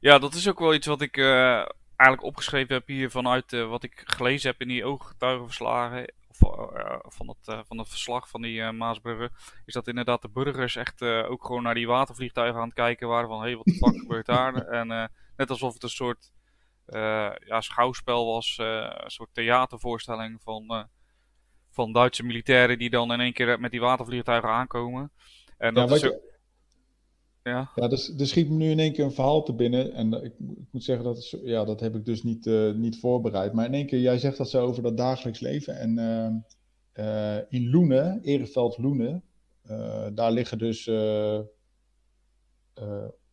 [0.01, 4.03] Ja, dat is ook wel iets wat ik eigenlijk opgeschreven heb hier vanuit wat ik
[4.05, 6.07] gelezen heb in die ooggetuigenverslagen.
[6.41, 9.31] Eh, van, het, eh, van het verslag van die eh, Maasbruggen.
[9.65, 13.29] Is dat inderdaad de burgers echt ook gewoon naar die watervliegtuigen aan het kijken waren.
[13.29, 14.55] Van hé, hey, wat de fuck gebeurt daar?
[14.55, 16.33] En net alsof het een soort
[17.47, 18.59] ja, schouwspel was.
[18.59, 20.89] een soort theatervoorstelling van,
[21.71, 25.13] van Duitse militairen die dan in één keer met die watervliegtuigen aankomen.
[25.59, 26.34] En dat is je- ook...
[27.45, 29.93] Ja, Ja, dus, er schiet me nu in één keer een verhaal te binnen.
[29.93, 33.53] En ik, ik moet zeggen, dat, ja, dat heb ik dus niet, eh, niet voorbereid.
[33.53, 35.77] Maar in één keer, jij zegt dat zo over dat dagelijks leven.
[35.79, 39.23] En eh, eh, in Loenen, Ereveld Loenen,
[40.15, 40.89] daar liggen dus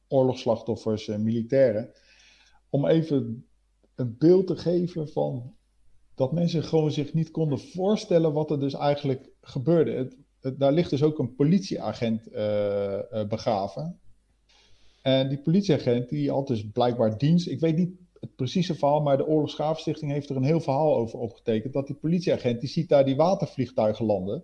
[0.07, 1.91] oorlogsslachtoffers en militairen.
[2.69, 3.45] Om even
[3.95, 5.55] een beeld te geven van
[6.15, 10.17] dat mensen gewoon zich niet konden voorstellen wat er dus eigenlijk gebeurde.
[10.57, 12.23] Daar ligt dus ook een politieagent
[13.27, 14.00] begraven.
[15.01, 17.47] En die politieagent die had dus blijkbaar dienst.
[17.47, 21.19] Ik weet niet het precieze verhaal, maar de Oorlogsgraafstichting heeft er een heel verhaal over
[21.19, 21.73] opgetekend.
[21.73, 24.43] Dat die politieagent die ziet daar die watervliegtuigen landen.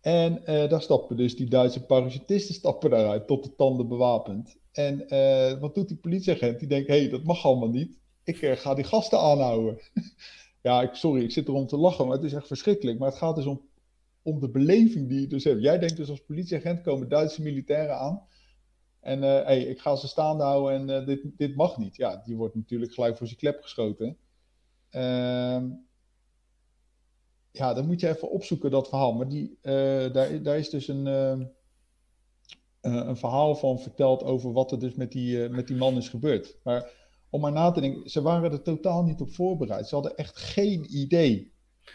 [0.00, 4.56] En eh, daar stappen dus die Duitse parachutisten stappen daaruit, tot de tanden bewapend.
[4.72, 6.58] En eh, wat doet die politieagent?
[6.58, 7.98] Die denkt, hé, hey, dat mag allemaal niet.
[8.24, 9.78] Ik eh, ga die gasten aanhouden.
[10.62, 12.98] ja, ik, sorry, ik zit erom te lachen, maar het is echt verschrikkelijk.
[12.98, 13.60] Maar het gaat dus om,
[14.22, 15.62] om de beleving die je dus hebt.
[15.62, 18.26] Jij denkt dus als politieagent komen Duitse militairen aan.
[19.00, 21.96] En eh hey, ik ga ze staande houden en eh, dit, dit mag niet.
[21.96, 24.16] Ja, die wordt natuurlijk gelijk voor zijn klep geschoten.
[24.90, 25.68] Ehm,
[27.52, 29.12] ja, dan moet je even opzoeken dat verhaal.
[29.12, 31.46] Maar die, eh, daar, daar is dus een, eh, eh,
[32.80, 36.58] een verhaal van verteld over wat er dus met die, met die man is gebeurd.
[36.62, 36.90] Maar
[37.30, 39.88] om maar na te denken, ze waren er totaal niet op voorbereid.
[39.88, 41.49] Ze hadden echt geen idee.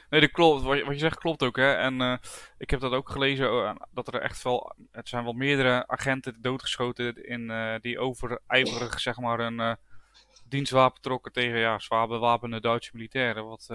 [0.09, 0.63] Nee, dat klopt.
[0.63, 1.73] Wat je, wat je zegt klopt ook, hè.
[1.73, 2.17] En eh,
[2.57, 4.75] ik heb dat ook gelezen, eh, dat er echt wel...
[4.91, 9.73] Het zijn wel meerdere agenten doodgeschoten in, eh, die overijverig, zeg maar, een eh,
[10.45, 13.45] dienstwapen trokken tegen, ja, zwaar bewapende Duitse militairen.
[13.45, 13.65] Wat,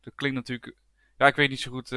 [0.00, 0.76] dat klinkt natuurlijk...
[1.16, 1.90] Ja, ik weet niet zo goed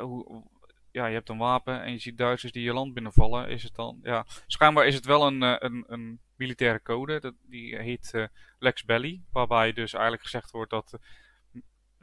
[0.00, 0.52] hoe...
[0.90, 3.48] Ja, je hebt een wapen en je ziet Duitsers die je land binnenvallen.
[3.48, 4.00] Is het dan...
[4.02, 7.20] Ja, schijnbaar is het wel een, een, een militaire code.
[7.20, 9.22] Dat, die heet Lex Belly.
[9.30, 10.98] Waarbij dus eigenlijk gezegd wordt dat...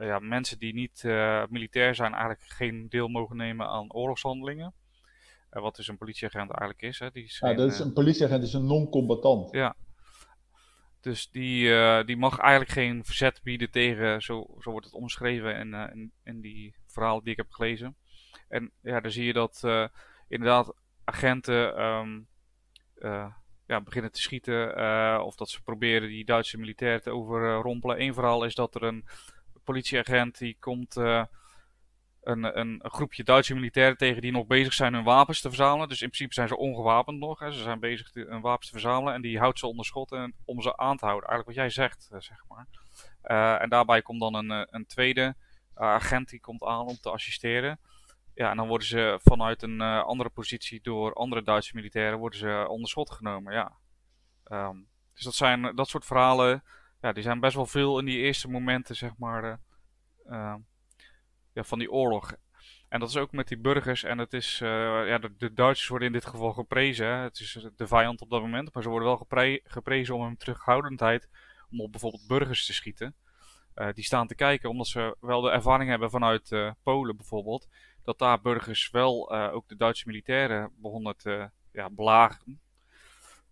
[0.06, 4.74] ja, mensen die niet eh, militair zijn eigenlijk geen deel mogen nemen aan oorlogshandelingen.
[5.50, 7.00] Eh, wat dus een politieagent eigenlijk is.
[7.00, 7.12] Hè.
[7.12, 9.52] Die is Ja, geen, dat is eh, een politieagent is een non-combatant.
[9.52, 9.76] ja.
[11.02, 11.64] Dus die,
[12.06, 16.12] die mag eigenlijk geen verzet bieden tegen, zo, zo wordt het omschreven in, uh, in,
[16.24, 17.96] in, die verhalen die ik heb gelezen.
[18.48, 19.88] En ja, dan zie je dat uh,
[20.28, 22.28] inderdaad agenten um,
[23.68, 25.24] ja, beginnen te schieten.
[25.24, 28.02] of dat ze proberen die Duitse militair te overrompelen.
[28.02, 29.06] Eén verhaal is dat er een
[29.72, 35.04] politieagent die komt een, een, een, groepje Duitse militairen tegen die nog bezig zijn hun
[35.04, 35.88] wapens te verzamelen.
[35.88, 37.40] Dus in principe zijn ze ongewapend nog.
[37.40, 37.52] Hè.
[37.52, 40.62] Ze zijn bezig hun wapens te verzamelen en die houdt ze onder schot en, om
[40.62, 41.30] ze aan te houden.
[41.30, 42.68] Eigenlijk wat jij zegt, eh, zeg maar.
[43.24, 45.36] Uh, en daarbij komt dan een, eh, een tweede
[45.76, 47.80] agent die komt aan om te assisteren.
[48.34, 52.66] Ja, en dan worden ze vanuit een andere positie door andere Duitse militairen worden ze
[52.70, 53.54] onder schot genomen.
[53.54, 53.72] Ja.
[54.52, 56.64] Um, dus dat zijn dat soort verhalen.
[57.02, 59.60] Ja, die zijn best wel veel in die eerste momenten, zeg maar.
[60.28, 60.56] Uh,
[61.54, 62.36] ja, van die oorlog.
[62.90, 64.04] En dat is ook met die burgers.
[64.04, 64.70] En het is, uh,
[65.08, 67.08] ja, de, Duitsers worden in dit geval geprezen.
[67.08, 68.74] Het is de vijand op dat moment.
[68.74, 71.30] Maar ze worden wel gepre geprezen om hun terughoudendheid.
[71.72, 73.16] Om op bijvoorbeeld burgers te schieten.
[73.94, 77.68] Die staan te kijken omdat ze wel de ervaring hebben vanuit Polen bijvoorbeeld.
[78.04, 81.90] Dat daar burgers wel ook de Duitse militairen begonnen te ja.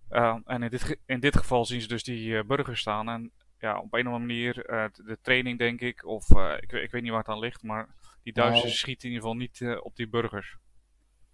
[0.09, 3.09] En in dit, in dit geval zien ze dus die burgers staan.
[3.09, 6.05] En ja, op een of andere manier uh, de training, denk ik.
[6.05, 9.09] Of uh, ik, ik, weet niet waar het aan ligt, maar die Duitsers nou, schieten
[9.09, 10.57] in ieder geval niet op die burgers.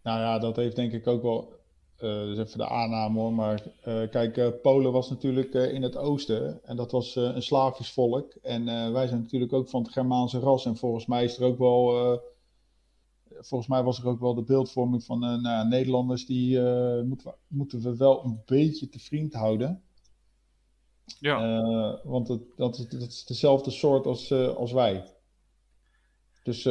[0.04, 1.60] Nou ja, dat heeft denk ik ook wel.
[1.98, 3.34] dus even de aanname hoor.
[3.34, 3.62] Maar
[4.10, 6.60] kijk, Polen was natuurlijk in het oosten.
[6.64, 8.34] En dat was een Slavisch volk.
[8.42, 10.66] En wij zijn natuurlijk ook van het Germaanse ras.
[10.66, 12.34] En volgens mij is er ook wel.
[13.40, 16.26] Volgens mij was er ook wel de beeldvorming van nou, Nederlanders.
[16.26, 16.60] Die
[17.04, 19.84] moeten, we, moeten we wel een beetje te vriend houden.
[21.20, 21.60] Ja.
[21.60, 25.14] Uh, want het, dat, is, dat is dezelfde soort als, als wij.
[26.44, 26.64] Dus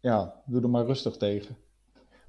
[0.00, 1.56] ja, doe er maar rustig tegen.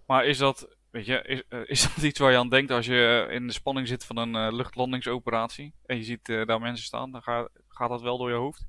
[0.05, 3.27] Maar is dat, weet je, is, is dat iets waar je aan denkt als je
[3.31, 7.49] in de spanning zit van een luchtlandingsoperatie en je ziet daar mensen staan, dan gaat,
[7.67, 8.65] gaat dat wel door je hoofd?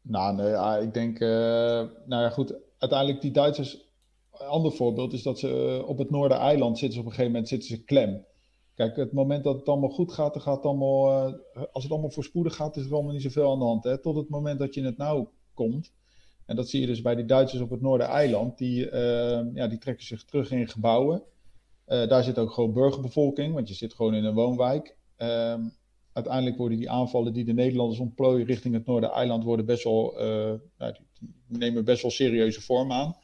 [0.00, 3.92] Nou, nee, ja, ik denk, nou ja, goed, uiteindelijk die Duitsers,
[4.32, 7.68] een ander voorbeeld is dat ze op het Noordereiland zitten op een gegeven moment zitten
[7.68, 8.24] ze klem.
[8.74, 11.34] Kijk, het moment dat het allemaal goed gaat, dan gaat het allemaal, uh,
[11.72, 13.84] als het allemaal voorspoedig gaat, is er allemaal niet zoveel aan de hand.
[13.84, 13.98] Hè?
[13.98, 15.92] Tot het moment dat je in het nauw komt.
[16.46, 18.58] En dat zie je dus bij die Duitsers op het Noordereiland.
[18.58, 21.22] Die, uh, ja, die trekken zich terug in gebouwen.
[21.86, 24.96] Daar zit ook gewoon burgerbevolking, want je zit gewoon in een woonwijk.
[25.16, 25.60] Ehm,
[26.14, 30.14] uiteindelijk worden die aanvallen die de Nederlanders ontplooien richting het Noordereiland, worden best wel,
[30.78, 33.16] nou, die nemen best wel serieuze vorm aan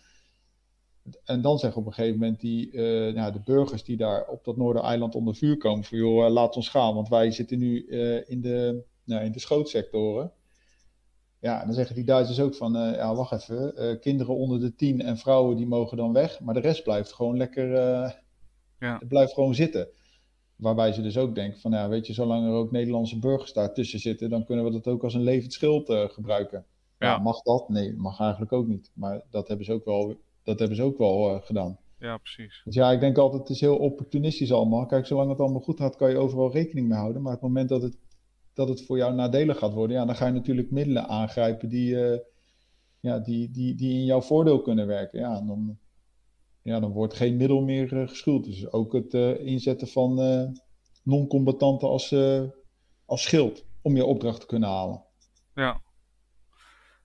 [1.24, 4.44] en dan zeggen op een gegeven moment die, uh, nou, de burgers die daar op
[4.44, 7.87] dat Noordereiland onder vuur komen: van joh, uh, laat ons gaan, want wij zitten nu
[8.26, 10.33] in, de, nou, in de schootsectoren.
[11.40, 15.03] Ja, en dan zeggen die Duitsers ook van: ja, wacht even, kinderen onder de tien
[15.03, 17.68] en vrouwen die mogen dan weg, maar de rest blijft gewoon lekker,
[18.79, 19.00] ja.
[19.09, 19.88] blijft gewoon zitten.
[20.61, 23.99] Waarbij ze dus ook denken: van ja, weet je, zolang er ook Nederlandse burgers daartussen
[23.99, 26.64] zitten, dan kunnen we dat ook als een levend schild gebruiken.
[26.99, 27.07] Ja.
[27.07, 27.18] ja.
[27.18, 27.68] mag dat?
[27.68, 28.90] Nee, mag eigenlijk ook niet.
[28.94, 31.79] Maar dat hebben ze ook wel dat hebben ze ook wel uh, gedaan.
[31.99, 32.61] Ja, precies.
[32.64, 34.87] Dus ja, ik denk altijd, het is heel opportunistisch allemaal.
[34.87, 37.23] Kijk, zolang het allemaal goed gaat, kan je overal rekening mee houden.
[37.23, 37.96] Maar op het moment dat het,
[38.55, 41.94] dat het voor jou nadelig gaat worden, ja, dan ga je natuurlijk middelen aangrijpen die,
[41.94, 42.18] uh,
[43.01, 45.20] ja, die, die, die in jouw voordeel kunnen werken.
[45.20, 45.79] Ja, dan,
[46.62, 48.44] ja, dan wordt geen middel meer uh, geschuld.
[48.44, 50.14] Dus ook het inzetten van
[51.03, 52.14] non-combatanten als,
[53.05, 55.05] als schild om je opdracht te kunnen halen.
[55.55, 55.81] Ja,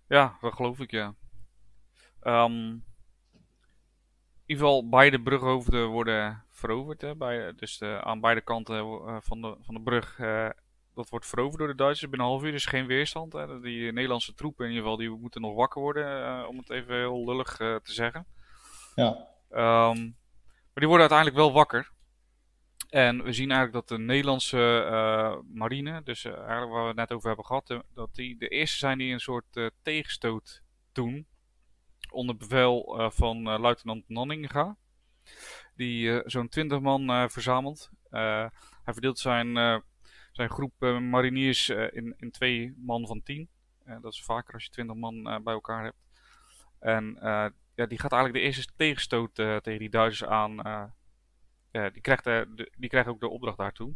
[0.07, 1.15] ja dat geloof ik, ja.
[2.23, 2.83] Um,
[4.45, 7.01] in ieder geval beide brughoofden worden veroverd.
[7.01, 8.77] Hè, bij, dus de, aan beide kanten
[9.23, 10.15] van, de, van de brug.
[10.93, 12.51] Dat wordt veroverd door de Duitsers binnen een half uur.
[12.51, 13.33] Dus geen weerstand.
[13.33, 13.59] Hè.
[13.59, 16.47] Die Nederlandse troepen in ieder geval, die moeten nog wakker worden.
[16.47, 18.25] Om het even heel lullig te zeggen.
[18.95, 19.27] Ja.
[19.55, 20.17] Um,
[20.75, 21.91] maar die worden uiteindelijk wel wakker.
[22.89, 27.27] En we zien eigenlijk dat de Nederlandse marine, dus eigenlijk waar we het net over
[27.27, 31.27] hebben gehad, dat die de eerste zijn die een soort tegenstoot doen
[32.09, 34.77] onder bevel van luitenant Nanninga.
[35.75, 37.89] Die zo'n 20 man verzamelt.
[38.09, 38.51] hij
[38.83, 39.81] verdeelt zijn,
[40.31, 43.49] zijn groep mariniers in, in twee man van 10.
[44.01, 46.03] dat is vaker als je 20 man bij elkaar hebt.
[46.79, 47.17] En
[47.75, 50.55] ja, die gaat eigenlijk de eerste tegenstoot tegen die Duitsers aan.
[51.71, 53.95] die, krijgt, de, die krijgt ook de opdracht daartoe.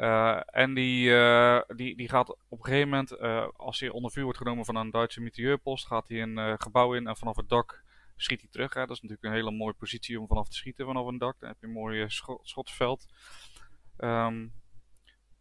[0.00, 4.10] Uh, en die, uh, die, die gaat op een gegeven moment, uh, als hij onder
[4.10, 7.48] vuur wordt genomen van een Duitse mitrailleurpost, gaat hij een gebouw in en vanaf het
[7.48, 7.84] dak
[8.16, 8.74] schiet hij terug.
[8.74, 8.80] Hè.
[8.80, 11.40] Dat is natuurlijk een hele mooie positie om vanaf te schieten vanaf een dak.
[11.40, 13.06] Dan heb je een mooi scho schotsveld.
[13.98, 14.52] Um,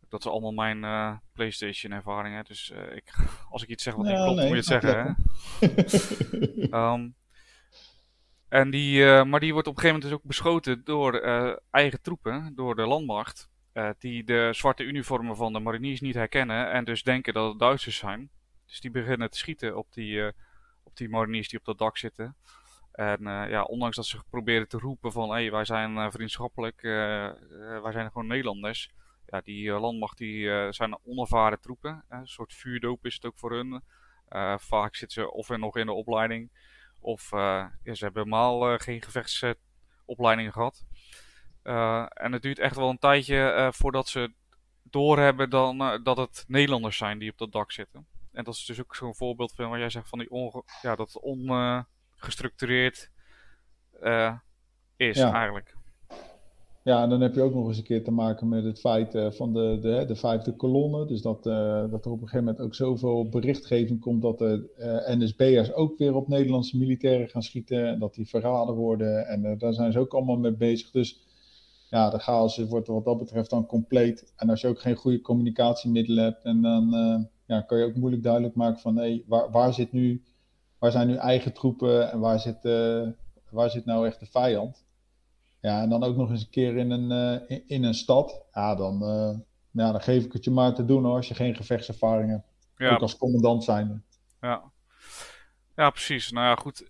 [0.10, 2.36] dat is allemaal mijn PlayStation ervaring.
[2.36, 2.42] Hè.
[2.42, 3.14] Dus ik,
[3.50, 5.18] als ik iets zeg wat niet klopt, nee, moet je het zeggen.
[5.60, 6.94] Hè.
[6.94, 7.16] um,
[8.56, 11.20] en die, maar die wordt op een gegeven moment dus ook beschoten door
[11.72, 13.50] eigen troepen, door de landmacht.
[13.98, 17.98] die de zwarte uniformen van de mariniers niet herkennen en dus denken dat het Duitsers
[17.98, 18.30] zijn.
[18.66, 20.28] Dus die beginnen te schieten op die,
[20.84, 22.36] op die mariniers die op dat dak zitten.
[22.92, 26.82] En ja, ondanks dat ze proberen te roepen van hey, wij zijn vriendschappelijk,
[27.82, 28.92] wij zijn gewoon Nederlanders.
[29.26, 32.04] Ja, die landmacht die, zijn onervaren troepen.
[32.10, 33.82] een soort vuurdoop is het ook voor hun.
[34.60, 36.50] vaak zitten ze of nog in de opleiding
[37.06, 40.86] of ja, ze hebben helemaal geen gevechtsopleiding gehad.
[41.64, 44.34] Uh, en het duurt echt wel een tijdje voordat ze
[44.84, 48.08] doorhebben dan, dat het Nederlanders zijn die op dat dak zitten.
[48.32, 50.96] En dat is dus ook zo'n voorbeeld van wat jij zegt van die onge ja,
[50.96, 53.12] dat ongestructureerd
[54.96, 55.34] is ja.
[55.34, 55.76] eigenlijk.
[56.86, 59.18] Ja, en dan heb je ook nog eens een keer te maken met het feit
[59.30, 61.06] van de, de, de vijfde kolonne.
[61.06, 64.72] Dus dat, dat er op een gegeven moment ook zoveel berichtgeving komt dat de
[65.18, 67.88] NSB'ers ook weer op Nederlandse militairen gaan schieten.
[67.88, 69.28] En dat die verraden worden.
[69.28, 70.92] En daar zijn ze ook allemaal mee bezig.
[70.92, 71.26] Dus
[71.90, 74.34] ja, de chaos wordt wat dat betreft dan compleet.
[74.36, 77.96] En als je ook geen goede communicatiemiddelen hebt, en dan uh, ja, kan je ook
[77.96, 80.24] moeilijk duidelijk maken van hé, waar, waar, zit nu,
[80.80, 83.08] waar zijn nu eigen troepen en waar zit, uh,
[83.50, 84.85] waar zit nou echt de vijand?
[85.66, 88.46] Ja, en dan ook nog eens een keer in een, uh, in, in, een stad.
[88.54, 89.00] Ja dan,
[89.72, 92.48] ja, dan geef ik het je maar te doen hoor, als je geen gevechtservaring hebt.
[92.78, 92.94] Ja.
[92.94, 94.04] Ook als commandant zijn.
[94.42, 94.72] Ja.
[95.76, 96.32] ja, precies.
[96.32, 96.90] Nou ja, goed.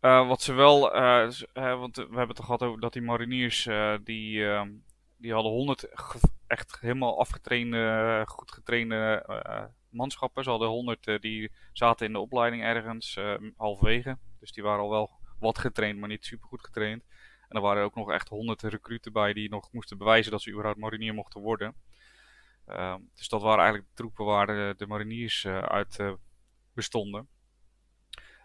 [0.00, 3.94] Uh, wat ze wel, uh, want we hebben het gehad over dat die mariniers, uh,
[4.04, 4.70] die, ehm,
[5.16, 5.88] die hadden 100
[6.46, 9.26] echt helemaal afgetrainde, goed getrainde
[9.88, 10.44] manschappen.
[10.44, 13.18] Ze hadden 100 die zaten in de opleiding ergens
[13.56, 14.18] halverwege.
[14.40, 17.02] Dus die waren al wel wat getraind, maar niet super goed getraind.
[17.54, 20.50] En er waren ook nog echt 100 recruten bij die nog moesten bewijzen dat ze
[20.50, 21.74] überhaupt marinier mochten worden.
[22.66, 26.16] Ehm, dus dat waren eigenlijk de troepen waar de, mariniers uit
[26.72, 27.28] bestonden.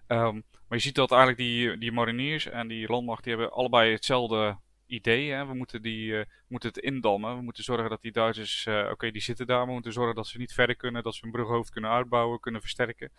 [0.08, 3.92] Um, maar je ziet dat eigenlijk die, die mariniers en die landmacht, die hebben allebei
[3.92, 5.32] hetzelfde idee.
[5.32, 5.46] Hè?
[5.46, 7.36] We moeten, die, uh, moeten het indammen.
[7.36, 9.66] We moeten zorgen dat die Duitsers, oké, die zitten daar.
[9.66, 12.62] We moeten zorgen dat ze niet verder kunnen, dat ze hun brughoofd kunnen uitbouwen, kunnen
[12.62, 13.12] versterken.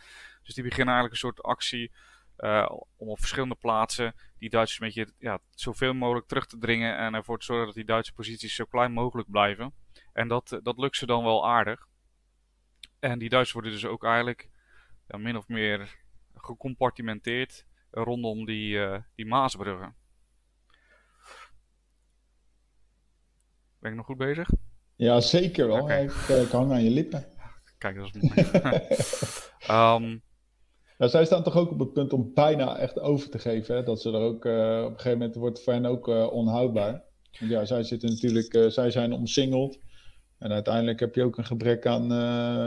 [0.42, 1.90] Dus die beginnen eigenlijk een soort actie
[2.96, 7.14] om op verschillende plaatsen die Duitsers een beetje ja, zoveel mogelijk terug te dringen en
[7.14, 9.72] ervoor te zorgen dat die Duitse posities zo klein mogelijk blijven.
[10.12, 11.88] En dat, dat lukt ze dan wel aardig.
[12.98, 14.48] En die Duitsers worden dus ook eigenlijk
[15.06, 15.98] ja, min of meer
[16.34, 19.94] gecompartimenteerd rondom die, uh, die Maasbruggen.
[23.78, 24.50] Ben ik nog goed bezig?
[24.96, 25.82] Ja, zeker wel.
[25.82, 26.04] Okay.
[26.04, 27.24] Ik, eh, ik, hang aan je lippen.
[27.78, 28.46] Kijk, dat is mooi.
[29.70, 30.22] um,
[31.00, 33.74] nou, zij staan toch ook op het punt om bijna echt over te geven.
[33.74, 33.82] Hè?
[33.82, 37.02] Dat ze er ook uh, op een gegeven moment wordt voor hen ook uh, onhoudbaar.
[37.38, 39.78] Want ja, zij zitten natuurlijk, uh, zij zijn omsingeld.
[40.38, 42.06] En uiteindelijk heb je ook een gebrek aan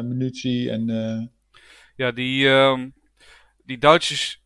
[0.07, 0.85] munitie en.
[1.95, 2.93] Ja, die, um,
[3.63, 4.43] die Duitsers,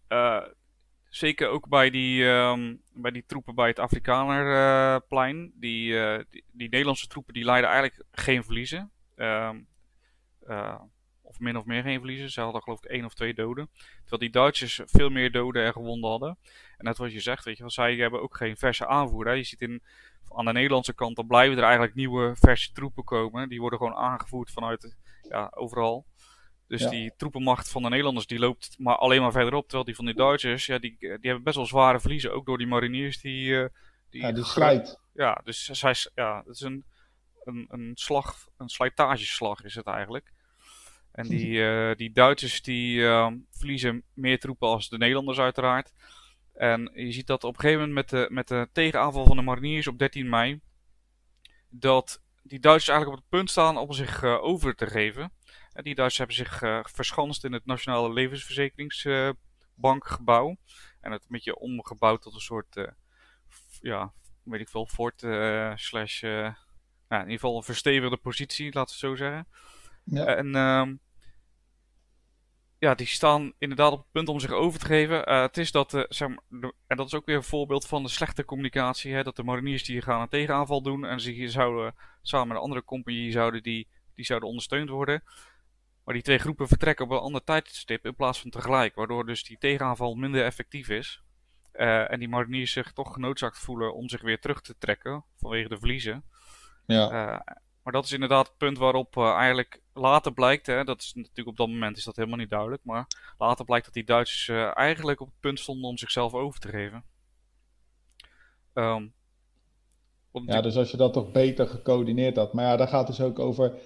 [1.10, 5.94] zeker ook bij die, um, bij die troepen bij het Afrikanerplein, die,
[6.30, 8.92] die, die, Nederlandse troepen die leiden eigenlijk geen verliezen.
[9.16, 9.68] Um,
[11.38, 12.32] of min of meer geen verliezen.
[12.32, 13.70] Ze hadden geloof ik één of twee doden.
[14.00, 16.38] Terwijl die Duitsers veel meer doden en gewonden hadden.
[16.78, 19.26] En net wat je zegt, weet je, wel, zij hebben ook geen verse aanvoer.
[19.26, 19.32] Hè.
[19.32, 19.82] Je ziet in,
[20.36, 23.50] aan de Nederlandse kant, dan blijven er eigenlijk nieuwe verse troepen komen.
[23.50, 24.98] Die worden gewoon aangevoerd vanuit
[25.30, 26.06] ja, overal.
[26.68, 26.90] Dus ja.
[26.90, 29.64] die troepenmacht van de Nederlanders die loopt maar alleen maar verderop.
[29.64, 32.34] Terwijl die van de Duitsers, ja, die, die hebben best wel zware verliezen.
[32.34, 33.50] Ook door die mariniers die...
[33.50, 33.66] Uh,
[34.10, 35.00] die ja, die slijt.
[35.14, 36.86] Ja, dus zij, ja, het is een,
[37.44, 40.32] een, een slag, een slijtageslag is het eigenlijk.
[41.18, 45.94] En die, uh, die Duitsers die uh, verliezen meer troepen als de Nederlanders uiteraard.
[46.54, 49.42] En je ziet dat op een gegeven moment met de, met de tegenaanval van de
[49.42, 50.62] mariniers op 13 mei...
[51.70, 55.32] dat die Duitsers eigenlijk op het punt staan om zich uh, over te geven
[55.74, 60.58] die Duitsers hebben zich uh, verschanst in het Nationale Levensverzekeringsbankgebouw.
[61.02, 62.92] en het een beetje omgebouwd tot een soort,
[63.82, 64.14] ja,
[64.44, 65.20] weet ik veel, fort
[65.80, 66.54] slash, nou,
[67.10, 69.48] in ieder geval een verstevigde positie, laten we het zo zeggen.
[70.04, 70.26] Ja.
[70.26, 70.96] En ehm,
[72.80, 75.30] ja, die staan inderdaad op het punt om zich over te geven.
[75.30, 78.04] Uh, het is dat, uh, zeg maar, en dat is ook weer een voorbeeld van
[78.04, 79.14] de slechte communicatie.
[79.14, 82.64] Hè, dat de mariniers die gaan een tegenaanval doen en ze zouden samen met een
[82.64, 85.24] andere compagnie zouden die, die zouden ondersteund worden.
[86.04, 88.96] Maar die twee groepen vertrekken op een ander tijdstip in plaats van tegelijk.
[88.96, 91.22] Waardoor dus die tegenaanval minder effectief is.
[91.74, 95.70] Uh, en die mariniers zich toch genoodzaakt voelen om zich weer terug te trekken vanwege
[95.70, 96.24] de verliezen.
[96.86, 97.44] Ja.
[97.84, 101.58] Maar dat is inderdaad het punt waarop eigenlijk later blijkt, hè, dat is natuurlijk op
[101.58, 105.28] dat moment is dat helemaal niet duidelijk, maar later blijkt dat die Duitsers eigenlijk op
[105.28, 107.04] het punt stonden om zichzelf over te geven.
[108.74, 109.14] Um,
[110.46, 112.54] ja, dus als je dat toch beter gecoördineerd had.
[112.54, 113.80] Maar ja, daar gaat dus ook over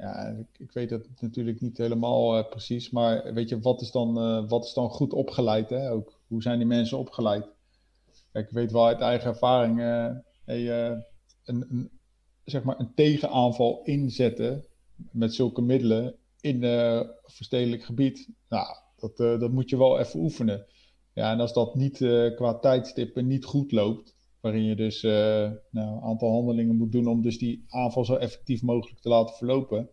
[0.00, 3.90] ja, ik, ik, weet het natuurlijk niet helemaal uh, precies, maar weet je, wat is
[3.90, 5.70] dan, uh, wat is dan goed opgeleid?
[5.70, 5.90] Hè?
[5.90, 7.46] Ook, hoe zijn die mensen opgeleid?
[8.32, 9.78] Kijk, ik weet wel uit eigen ervaring,
[10.44, 10.90] hey,
[11.44, 11.90] een, een,
[12.44, 14.64] zeg maar een tegenaanval inzetten
[14.94, 18.28] met zulke middelen in uh, verstedelijk gebied.
[18.48, 18.66] Nou,
[18.96, 20.66] dat, dat moet je wel even oefenen.
[21.14, 21.96] Ja, en als dat niet
[22.36, 27.22] qua tijdstippen niet goed loopt, waarin je dus nou, een aantal handelingen moet doen om
[27.22, 29.88] dus die aanval zo effectief mogelijk te laten verlopen,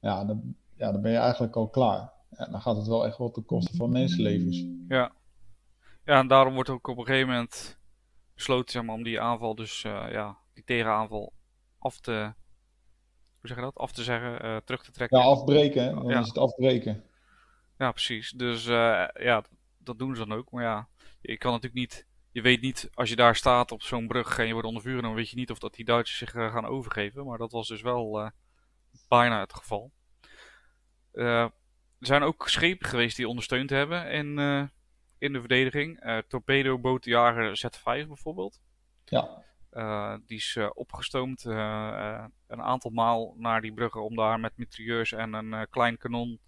[0.00, 2.12] ja, dan, ja, dan ben je eigenlijk al klaar.
[2.50, 4.66] Dan gaat het wel echt wel ten koste van mensenlevens.
[4.88, 5.12] Ja.
[6.04, 7.78] Ja, en daarom wordt ook op een gegeven moment
[8.34, 11.32] besloten zeg maar, om die aanval, dus uh, ja, die tegenaanval
[11.78, 12.32] af te,
[13.40, 15.18] hoe zeg je dat, af te zeggen, uh, terug te trekken.
[15.18, 16.20] Ja, afbreken, dan ja.
[16.20, 17.04] is het afbreken.
[17.78, 18.30] Ja, precies.
[18.30, 19.44] Dus uh, ja,
[19.78, 20.50] dat doen ze dan ook.
[20.50, 20.88] Maar ja,
[21.20, 24.46] je kan natuurlijk niet, je weet niet, als je daar staat op zo'n brug en
[24.46, 27.26] je wordt onder vuur dan weet je niet of dat die Duitsers zich gaan overgeven.
[27.26, 28.32] Maar dat was dus wel
[29.08, 29.92] bijna het geval.
[31.12, 31.52] er
[31.98, 34.38] zijn ook schepen geweest die ondersteund hebben in,
[35.18, 36.04] in de verdediging.
[36.04, 38.60] Uh, torpedobootjager Z5 bijvoorbeeld.
[39.04, 39.46] Ja.
[39.78, 45.12] Uh, die is uh, opgestoomd een aantal maal naar die bruggen om daar met mitrailleurs
[45.12, 46.40] en een klein kanon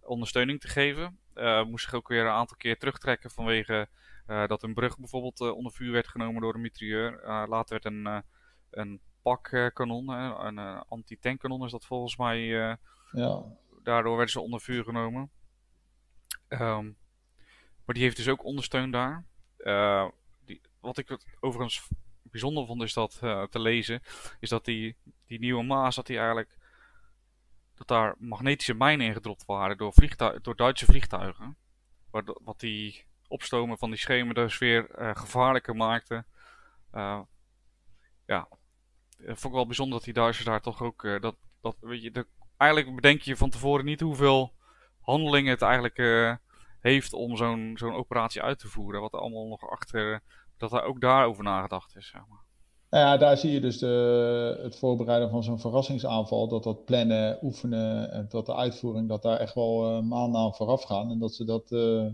[0.00, 1.18] ondersteuning te geven.
[1.66, 3.88] moest zich ook weer een aantal keer terugtrekken vanwege
[4.26, 7.20] dat een brug bijvoorbeeld onder vuur werd genomen door een mitrailleur.
[7.26, 8.22] later werd een,
[8.70, 10.58] een pakkanon, een
[10.88, 12.38] anti-tankkanon is dat volgens mij.
[13.12, 13.44] ja.
[13.82, 15.30] Daardoor werden ze onder vuur genomen.
[16.48, 16.96] Um,
[17.84, 19.24] maar die heeft dus ook ondersteund daar.
[19.58, 20.08] Uh,
[20.44, 21.88] die, wat ik overigens
[22.30, 24.02] bijzonder vond is dat uh, te lezen,
[24.40, 24.96] is dat die,
[25.26, 26.56] die nieuwe Maas, dat die eigenlijk
[27.74, 29.94] dat daar magnetische mijnen ingedropt waren door,
[30.42, 31.56] door Duitse vliegtuigen.
[32.10, 36.24] Wat, wat die opstomen van die schemen dus weer uh, gevaarlijker maakte.
[38.26, 38.48] ja,
[39.18, 41.02] vond ik wel bijzonder dat die Duitsers daar toch ook.
[41.20, 44.54] dat, dat, weet je, eigenlijk bedenk je van tevoren niet hoeveel
[45.00, 45.98] handelingen het eigenlijk
[46.80, 49.00] heeft om zo'n zo'n operatie uit te voeren.
[49.00, 50.22] Wat er allemaal nog achter,
[50.56, 52.08] dat er ook daarover nagedacht is.
[52.08, 52.44] Zeg maar.
[52.90, 56.48] Nou ja, daar zie je dus de, het voorbereiden van zo'n verrassingsaanval.
[56.48, 60.54] Dat dat plannen, oefenen en dat de uitvoering, dat daar echt wel uh, maanden aan
[60.54, 61.10] vooraf gaan.
[61.10, 62.06] En dat ze, dat, uh,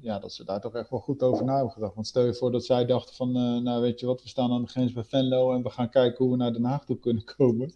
[0.00, 1.94] ja, dat ze daar toch echt wel goed over na hebben gedacht.
[1.94, 4.52] Want stel je voor dat zij dachten van, uh, nou weet je wat, we staan
[4.52, 6.98] aan de grens bij Venlo en we gaan kijken hoe we naar Den Haag toe
[6.98, 7.72] kunnen komen.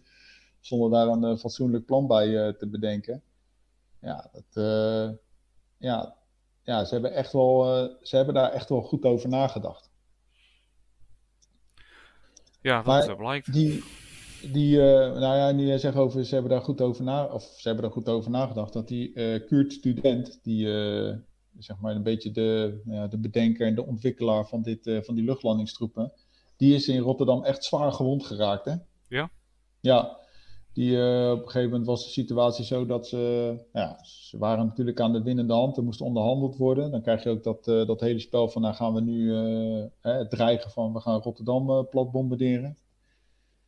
[0.59, 3.23] Zonder daar een fatsoenlijk plan bij te bedenken.
[3.99, 4.63] Ja, dat,
[5.77, 6.15] ja,
[6.63, 7.63] ja, ze hebben, echt wel,
[8.01, 9.92] ze hebben daar echt wel goed over nagedacht.
[12.63, 13.53] Ja, dat maar blijkt.
[13.53, 13.83] Die,
[14.51, 17.43] die uh, nou ja, nu jij zegt over ze hebben daar goed over na, of
[17.43, 20.67] ze hebben daar goed over nagedacht, dat die uh, Kurt Student, die
[21.57, 26.11] zeg maar een beetje de, de bedenker en de ontwikkelaar van, dit, van die luchtlandingstroepen,
[26.57, 28.73] die is in Rotterdam echt zwaar gewond geraakt, hè?
[29.07, 29.29] Ja.
[29.79, 30.17] Ja,
[30.73, 34.65] die, uh, op een gegeven moment was de situatie zo dat ze, ja, ze waren
[34.65, 35.77] natuurlijk aan de winnende hand.
[35.77, 36.91] Er moest onderhandeld worden.
[36.91, 39.85] Dan krijg je ook dat, uh, dat hele spel van, nou gaan we nu uh,
[40.01, 42.77] het dreigen van, we gaan Rotterdam plat bombarderen.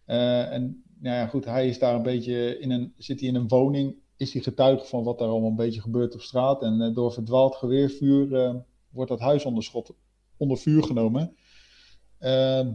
[0.05, 3.47] en nou ja, goed, hij is daar een beetje in een, zit hij in een
[3.47, 6.61] woning, is hij getuige van wat daar allemaal een beetje gebeurt op straat.
[6.61, 8.55] En door verdwaald geweervuur
[8.89, 9.93] wordt dat huis onder schot,
[10.37, 11.35] onder vuur genomen.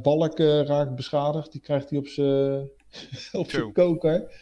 [0.03, 2.71] Balk raakt beschadigd, die krijgt hij op zijn
[3.33, 4.33] op zijn koker.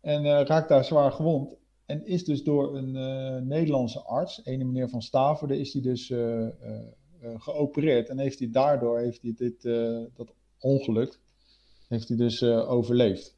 [0.00, 1.56] En uh, raakt daar zwaar gewond.
[1.86, 6.10] En is dus door een uh, Nederlandse arts, een meneer van Staverde, is hij dus
[6.10, 6.46] uh,
[7.36, 8.08] geopereerd.
[8.08, 9.62] En heeft hij daardoor heeft hij dit,
[10.16, 11.20] dat ongeluk
[11.88, 13.36] heeft hij dus overleefd.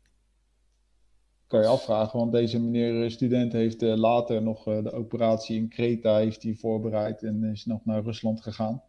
[1.47, 6.43] Kan je afvragen, want deze meneer student heeft later nog de operatie in Kreta heeft
[6.43, 8.83] hij voorbereid en is nog naar Rusland gegaan.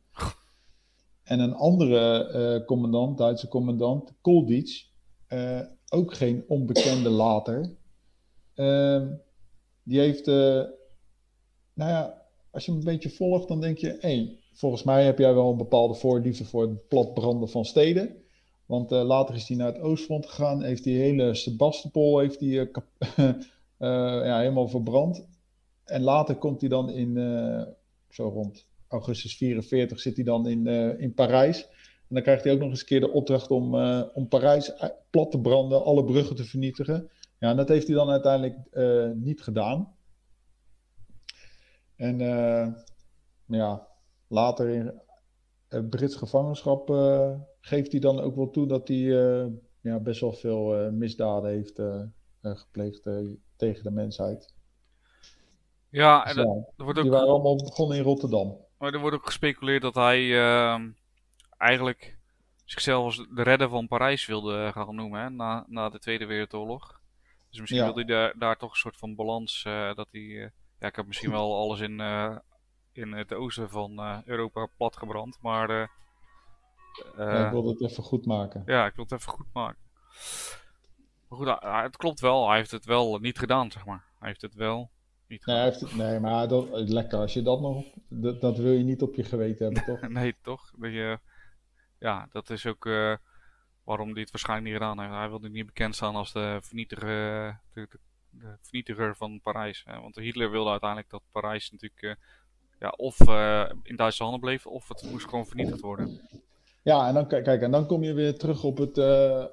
[1.23, 4.86] En een andere commandant, Duitse commandant, Kolditsch,
[5.30, 7.76] uh, ook geen onbekende later.
[8.55, 9.01] Uh,
[9.84, 10.63] die heeft, uh,
[11.73, 12.21] nou ja,
[12.51, 15.51] als je hem een beetje volgt, dan denk je, hé, volgens mij heb jij wel
[15.51, 18.15] een bepaalde voorliefde voor het platbranden van steden.
[18.65, 22.51] Want uh, later is hij naar het Oostfront gegaan, heeft die hele Sebastopol heeft die,
[23.78, 25.28] ja, helemaal verbrand.
[25.86, 27.13] En later komt hij dan in,
[28.09, 30.67] zo rond augustus 44, zit hij dan in,
[30.99, 31.67] in Parijs.
[32.16, 34.72] En dan krijgt hij ook nog eens een keer de opdracht om, uh, om Parijs
[35.09, 37.09] plat te branden, alle bruggen te vernietigen.
[37.39, 39.95] Ja, en dat heeft hij dan uiteindelijk uh, niet gedaan.
[41.95, 42.68] En uh,
[43.45, 43.88] ja,
[44.28, 45.01] later in
[45.68, 46.89] het Brits gevangenschap
[47.61, 48.97] geeft hij dan ook wel toe dat hij
[49.82, 51.82] ja, best wel veel misdaden heeft
[52.41, 53.09] gepleegd
[53.55, 54.53] tegen de mensheid.
[55.89, 57.03] Ja, en dus, dat, wordt ook...
[57.03, 58.57] die waren allemaal begonnen in Rotterdam.
[58.78, 60.89] Maar er wordt ook gespeculeerd dat hij ehm,
[61.66, 62.18] eigenlijk
[62.66, 66.99] zichzelf als de redder van Parijs wilde gaan noemen hè, na, na de Tweede Wereldoorlog.
[67.49, 70.49] Dus misschien wilde hij daar, daar toch een soort van balans, uh, dat hij, uh,
[70.80, 72.38] ja ik heb misschien wel alles in, uh,
[72.91, 75.70] in het oosten van Europa platgebrand, maar
[77.18, 78.63] ja, ik wilde het even goed maken.
[78.66, 79.84] Ja, ik wil het even goed maken.
[81.28, 82.47] Maar goed, het klopt wel.
[82.47, 84.03] Hij heeft het wel niet gedaan, zeg maar.
[84.20, 84.89] Hij heeft het wel
[85.28, 87.20] niet nee, heeft het, nee, maar dat, lekker.
[87.20, 87.86] Als je dat nog...
[88.07, 90.09] Dat, dat wil je niet op je geweten hebben, toch?
[90.09, 90.72] nee, toch?
[90.78, 91.20] Dat je,
[92.06, 93.16] ja, dat is ook uh,
[93.84, 95.14] waarom hij het waarschijnlijk niet gedaan heeft.
[95.14, 97.88] Hij wilde niet bekend staan als de vernietiger, de,
[98.30, 99.84] de, vernietiger van Parijs.
[99.86, 100.01] Hè?
[100.01, 102.01] Want Hitler wilde uiteindelijk dat Parijs natuurlijk...
[102.01, 102.14] Uh,
[102.80, 103.20] ja, of
[103.84, 106.22] in Duitse handen bleef, of het moest gewoon vernietigd worden.
[106.84, 108.97] Ja, en dan, kijk, en dan kom je weer terug op het,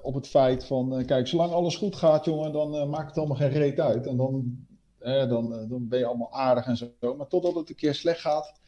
[0.02, 3.36] op het feit van, kijk, zolang alles goed gaat, jongen, dan uh, maakt het allemaal
[3.36, 4.06] geen reet uit.
[4.06, 4.66] En dan,
[4.98, 7.16] dan, dan ben je allemaal aardig en zo.
[7.16, 8.60] Maar totdat het een keer slecht gaat,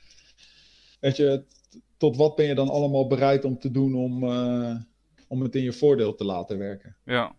[1.00, 1.44] weet je,
[1.96, 4.24] tot wat ben je dan allemaal bereid om te doen om,
[5.28, 6.96] om het in je voordeel te laten werken?
[7.04, 7.34] Ja.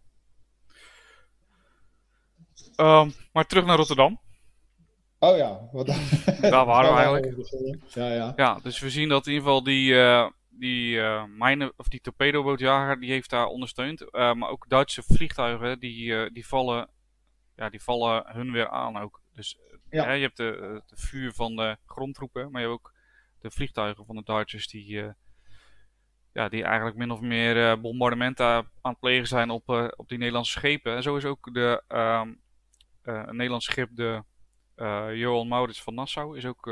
[2.77, 4.19] Um, maar terug naar Rotterdam.
[5.19, 5.85] Oh ja, wat
[6.41, 7.47] daar waren we eigenlijk.
[7.93, 8.33] Ja, ja.
[8.35, 12.01] ja, dus we zien dat in ieder geval die, uh, die, uh, mijne, of die
[12.01, 14.01] torpedobootjager die heeft daar ondersteund.
[14.01, 16.89] Uh, maar ook Duitse vliegtuigen die, die, vallen,
[17.55, 19.21] ja, die vallen hun weer aan ook.
[19.33, 19.59] Dus
[19.89, 20.11] ja.
[20.11, 22.93] je hebt de, de, vuur van de grondtroepen, maar je hebt ook
[23.39, 25.13] de vliegtuigen van de Duitsers die,
[26.33, 30.51] ja, die eigenlijk min of meer bombardementen aan het plegen zijn op, op die Nederlandse
[30.51, 30.95] schepen.
[30.95, 31.83] En zo is ook de,
[33.01, 34.23] een Nederlands schip, de
[35.15, 36.65] Johan Maurits van Nassau is ook.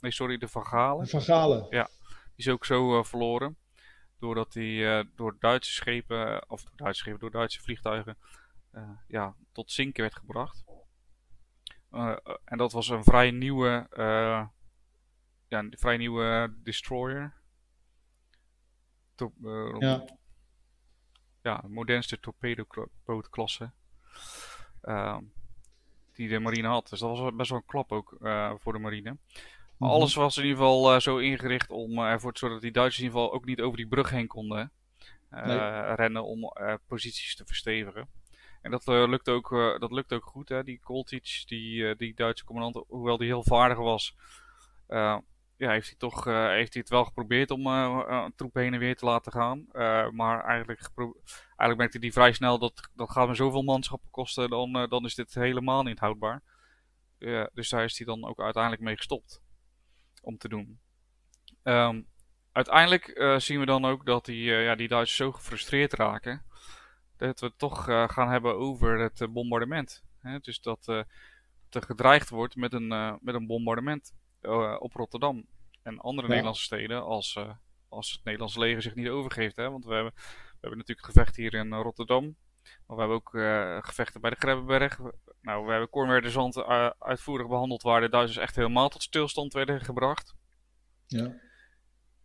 [0.00, 1.08] Nee, sorry, de Van Galen.
[1.08, 1.66] Van Galen.
[1.70, 3.56] Ja, die is ook zo verloren.
[4.18, 8.18] Doordat hij door Duitse schepen, of door Duitse schepen, door Duitse vliegtuigen,
[9.06, 10.64] ja, tot zinken werd gebracht.
[12.44, 13.88] en dat was een vrij nieuwe,
[15.50, 17.32] ja, een vrij nieuwe destroyer.
[19.14, 19.32] To
[19.78, 20.04] ja.
[21.42, 23.70] Ja, modernste torpedobootklasse.
[24.82, 25.24] Ehm,
[26.12, 26.88] die de marine had.
[26.88, 29.16] Dus dat was best wel een klap ook uh, voor de marine.
[29.76, 29.90] Maar mhm.
[29.90, 32.80] alles was in ieder geval uh, zo ingericht om uh, ervoor te zorgen dat die
[32.80, 34.72] Duitsers in ieder geval ook niet over die brug heen konden
[35.30, 35.94] nee.
[35.94, 36.52] rennen om
[36.86, 38.08] posities te verstevigen.
[38.62, 40.48] En dat, lukt, ook, dat lukt ook goed.
[40.48, 40.64] Hè?
[40.64, 44.16] Die Koltich, die, die Duitse commandant, hoewel die heel vaardig was,
[45.60, 48.96] ja, heeft hij toch heeft hij het wel geprobeerd om een troep heen en weer
[48.96, 49.66] te laten gaan.
[50.14, 54.72] maar eigenlijk, eigenlijk merkte hij vrij snel dat dat gaat me zoveel manschappen kosten, dan,
[54.88, 56.42] dan is dit helemaal niet houdbaar.
[57.52, 59.42] dus daar is hij dan ook uiteindelijk mee gestopt
[60.22, 60.80] om te doen.
[61.62, 62.06] Um,
[62.52, 66.44] uiteindelijk zien we dan ook dat die, ja, die Duitsers zo gefrustreerd raken
[67.16, 70.02] dat we het toch gaan hebben over het bombardement.
[70.40, 71.06] Dus dat er
[71.82, 75.46] gedreigd wordt met een, met een bombardement uh, op Rotterdam
[75.82, 76.32] en andere ja.
[76.32, 77.50] Nederlandse steden als, uh,
[77.88, 79.56] als het Nederlandse leger zich niet overgeeft.
[79.56, 79.70] Hè?
[79.70, 82.36] Want we hebben, we hebben natuurlijk gevecht hier in Rotterdam.
[82.86, 85.00] Maar we hebben ook uh, gevechten bij de Grebbeberg.
[85.40, 86.64] Nou, we hebben Cornwall de Zand
[86.98, 90.34] uitvoerig behandeld waar de Duitsers echt helemaal tot stilstand werden gebracht.
[91.06, 91.34] Ja.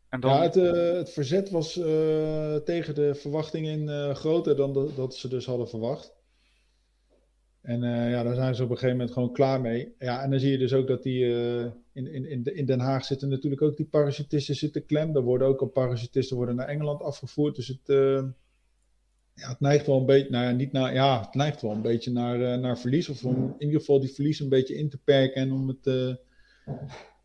[0.10, 0.32] En dan...
[0.32, 0.56] Ja, het,
[0.96, 1.74] het verzet was
[2.64, 6.15] tegen de verwachtingen groter dan de, dat ze dus hadden verwacht.
[7.66, 9.94] En uh, ja, daar zijn ze op een gegeven moment gewoon klaar mee.
[10.00, 13.06] Ja, en dan zie je dus ook dat die uh, in, in, in Den Haag
[13.06, 15.14] zitten natuurlijk ook die parachutisten zitten klem.
[15.14, 17.56] Daar worden ook al parachutisten worden naar Engeland afgevoerd.
[17.56, 18.24] Dus het, uh,
[19.34, 22.60] ja, het neigt wel een beetje, niet naar, ja, het neigt wel een beetje naar,
[22.60, 23.10] naar verlies.
[23.10, 26.18] Of om in ieder geval die verlies een beetje in te perken en om het,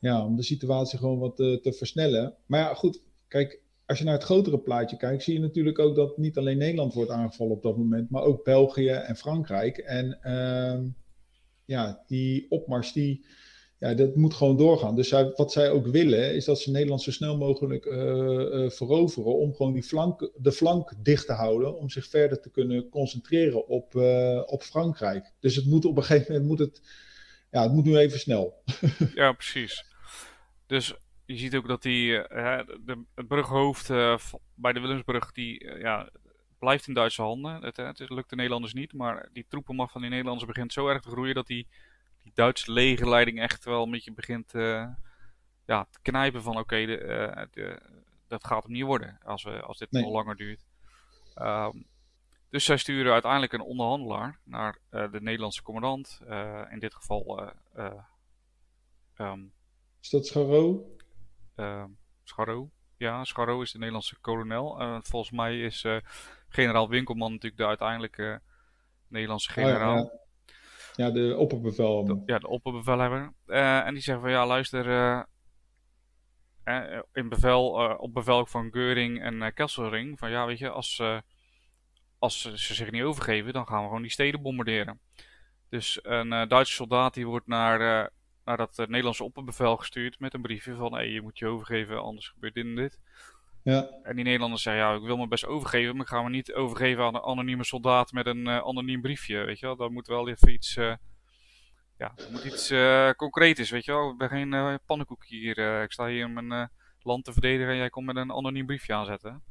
[0.01, 2.35] ja, om de situatie gewoon wat te versnellen.
[2.47, 3.61] Maar ja, goed, kijk,
[3.91, 6.95] als je naar het grotere plaatje kijkt, zie je natuurlijk ook dat niet alleen Nederland
[6.95, 9.79] wordt aangevallen op dat moment, maar ook België en Frankrijk.
[9.79, 10.89] En uh,
[11.65, 13.27] ja, die opmars, die,
[13.79, 14.97] ja, dat moet gewoon doorgaan.
[14.97, 18.71] Dus zij, wat zij ook willen, is dat ze Nederland zo snel mogelijk uh, uh,
[18.71, 22.89] veroveren om gewoon die flank, de flank dicht te houden, om zich verder te kunnen
[22.89, 25.33] concentreren op, uh, op Frankrijk.
[25.41, 26.83] Dus het moet op een gegeven moment, moet het,
[27.51, 28.63] ja, het moet nu even snel.
[29.15, 29.85] ja, precies.
[30.67, 30.95] Dus
[31.31, 34.17] je ziet ook dat die, uh, de, het brughoofd uh,
[34.55, 36.09] bij de Willemsbrug, die uh, ja,
[36.59, 37.63] blijft in Duitse handen.
[37.63, 41.03] Het, het, lukt de Nederlanders niet, maar die troepenmacht van die Nederlanders begint zo erg
[41.03, 41.67] te groeien dat die,
[42.23, 44.53] die Duitse legerleiding echt wel een beetje begint
[45.65, 47.47] ja, te knijpen van oké, okay,
[48.29, 50.03] dat gaat hem niet worden als, we, als dit nee.
[50.03, 50.65] nog langer duurt.
[51.37, 51.87] Um,
[52.49, 56.21] dus zij sturen uiteindelijk een onderhandelaar naar de Nederlandse commandant,
[56.71, 57.53] in dit geval...
[59.19, 59.53] Um,
[60.01, 60.97] is dat Scharro?
[61.61, 61.85] Uh,
[62.25, 62.71] Scharro.
[62.97, 64.81] Ja, Scharro is de Nederlandse kolonel.
[64.81, 65.97] Uh, volgens mij is uh,
[66.49, 68.41] generaal Winkelman natuurlijk de uiteindelijke
[69.09, 70.03] Nederlandse generaal.
[70.05, 70.13] Oh,
[70.95, 71.11] ja, ja.
[71.11, 72.23] de opperbevelhebber.
[72.27, 73.33] ja, de opperbevelhebber.
[73.47, 75.27] Uh, en die zeggen van ja, luister.
[77.13, 80.19] in bevel, op bevel van Geuring en Kesselring.
[80.19, 81.03] Van ja, weet je, als,
[82.19, 85.01] als ze zich niet overgeven, dan gaan we gewoon die steden bombarderen.
[85.69, 88.11] Dus een Duitse soldaat die wordt naar
[88.45, 92.03] naar dat uh, Nederlandse opperbevel gestuurd met een briefje van hey, je moet je overgeven,
[92.03, 92.99] anders gebeurt dit en dit.
[93.63, 93.89] Ja.
[94.03, 96.53] En die Nederlanders zeggen, ja, ik wil me best overgeven, maar ik ga me niet
[96.53, 99.77] overgeven aan een anonieme soldaat met een uh, anoniem briefje, weet je wel.
[99.77, 100.95] Dat moet wel even iets, uh,
[101.99, 104.11] ja, dat moet iets uh, concreets, weet je wel.
[104.11, 105.83] Ik ben geen pannenkoek hier.
[105.83, 106.71] ik sta hier om mijn
[107.03, 109.43] land te verdedigen en jij komt met een anoniem briefje aanzetten.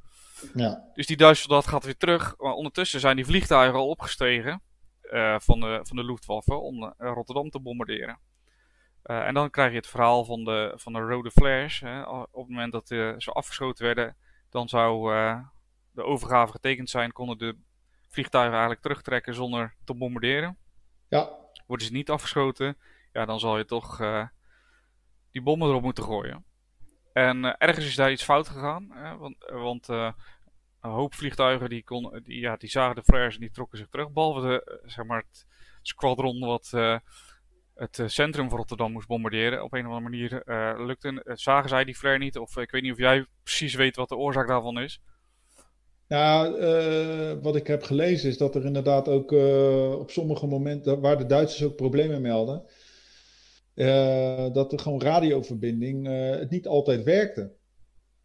[0.53, 0.83] Ja.
[0.93, 4.61] Dus die Duitse soldaat gaat weer terug, maar ondertussen zijn die vliegtuigen al opgestegen
[5.37, 8.19] van, de, van de Luftwaffe om Rotterdam te bombarderen.
[9.09, 11.79] Uh, en dan krijg je het verhaal van de, van de rode flares.
[11.79, 12.03] Hè.
[12.03, 14.15] Op het moment dat uh, ze afgeschoten werden,
[14.49, 15.39] dan zou uh,
[15.91, 17.57] de overgave getekend zijn, konden de
[18.09, 20.57] vliegtuigen eigenlijk terugtrekken zonder te bombarderen.
[21.07, 21.29] Ja.
[21.67, 22.77] Worden ze niet afgeschoten,
[23.13, 23.97] ja, dan zal je toch
[25.31, 26.45] die bommen erop moeten gooien.
[27.13, 30.13] En ergens is daar iets fout gegaan, hè, want, want een
[30.79, 34.11] hoop vliegtuigen die, kon, die, ja, die zagen de flares en die trokken zich terug.
[34.11, 35.47] Behalve de, zeg maar het
[35.81, 36.71] squadron wat
[37.79, 39.63] het centrum van Rotterdam moest bombarderen.
[39.63, 41.11] Op een of andere manier uh, lukte.
[41.11, 42.37] Uh, zagen zij die flare niet?
[42.37, 45.01] Of ik weet niet of jij precies weet wat de oorzaak daarvan is.
[46.07, 46.59] Nou,
[47.41, 49.31] wat ik heb gelezen is dat er inderdaad ook
[49.99, 52.63] op sommige momenten, waar de Duitsers ook problemen mee hadden,
[54.53, 56.07] dat er gewoon radioverbinding
[56.37, 57.51] het niet altijd werkte.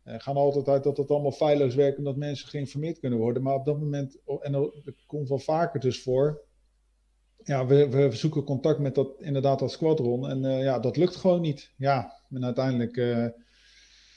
[0.03, 3.43] Er gaan altijd uit dat het allemaal feilloos werkt en dat mensen geïnformeerd kunnen worden.
[3.43, 6.41] Maar op dat moment, en dat komt wel vaker dus voor,
[7.45, 10.29] ja, we, we zoeken contact met dat, inderdaad dat squadron.
[10.29, 11.73] En uh, ja, dat lukt gewoon niet.
[11.77, 13.27] Ja, en uiteindelijk uh,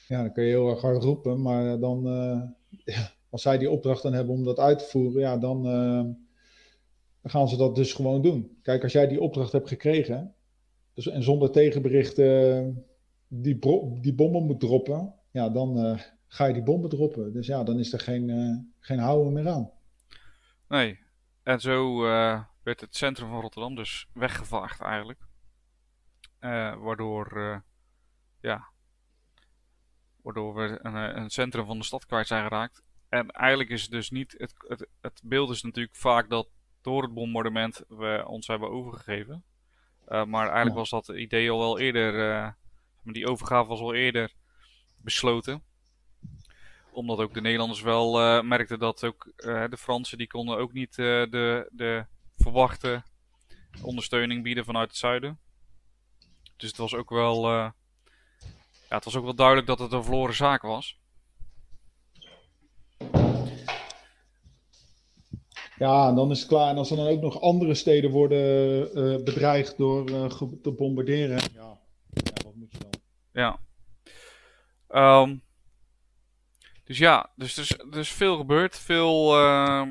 [0.07, 1.41] ja, dan kun je heel erg hard roepen.
[1.41, 2.41] Maar dan, uh,
[2.95, 5.65] ja, als zij die opdracht dan hebben om dat uit te voeren, ja, dan,
[7.23, 8.57] gaan ze dat dus gewoon doen.
[8.61, 10.33] Kijk, als jij die opdracht hebt gekregen
[10.93, 12.15] dus, en zonder tegenbericht
[13.27, 13.59] die,
[14.01, 17.33] die bommen moet droppen, ja, dan ga je die bommen droppen.
[17.33, 19.71] Dus ja, dan is er geen, geen houden meer aan.
[20.67, 20.99] Nee,
[21.43, 22.05] en zo
[22.67, 25.19] werd het centrum van Rotterdam dus weggevaagd eigenlijk.
[26.39, 27.57] Uh, waardoor, uh,
[28.41, 28.67] ja,
[30.21, 32.83] waardoor we een, eh, een, centrum van de stad kwijt zijn geraakt.
[33.09, 36.47] En eigenlijk is het dus niet, het, het, het beeld is natuurlijk vaak dat
[36.81, 39.43] door het bombardement we ons hebben overgegeven.
[40.07, 40.79] Uh, maar eigenlijk ja.
[40.79, 42.55] was dat idee al wel eerder,
[43.03, 44.33] die overgave was al eerder
[45.01, 45.63] besloten
[46.91, 51.67] omdat ook de Nederlanders wel merkten dat ook de Fransen die konden ook niet de,
[51.71, 52.07] de
[52.47, 53.03] verwachte
[53.81, 55.39] ondersteuning bieden vanuit het zuiden.
[56.55, 57.69] Dus het was ook wel, uh,
[58.89, 60.99] ja, het was ook wel duidelijk dat het een verloren zaak was.
[65.77, 66.69] Ja, en dan is het klaar.
[66.69, 70.25] En als er dan ook nog andere steden worden uh, bedreigd door uh,
[70.61, 71.37] te bombarderen.
[71.53, 71.79] Ja.
[72.09, 72.99] ja, wat moet je dan?
[73.31, 73.59] Ja.
[75.21, 75.43] Um,
[76.83, 78.77] dus ja, dus er is, er is veel gebeurd.
[78.77, 79.87] Veel, uh,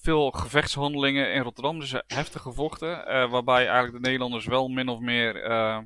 [0.00, 1.78] veel gevechtshandelingen in Rotterdam.
[1.78, 2.90] Dus heftig gevochten.
[2.90, 5.78] Uh, waarbij eigenlijk de Nederlanders wel min of meer uh,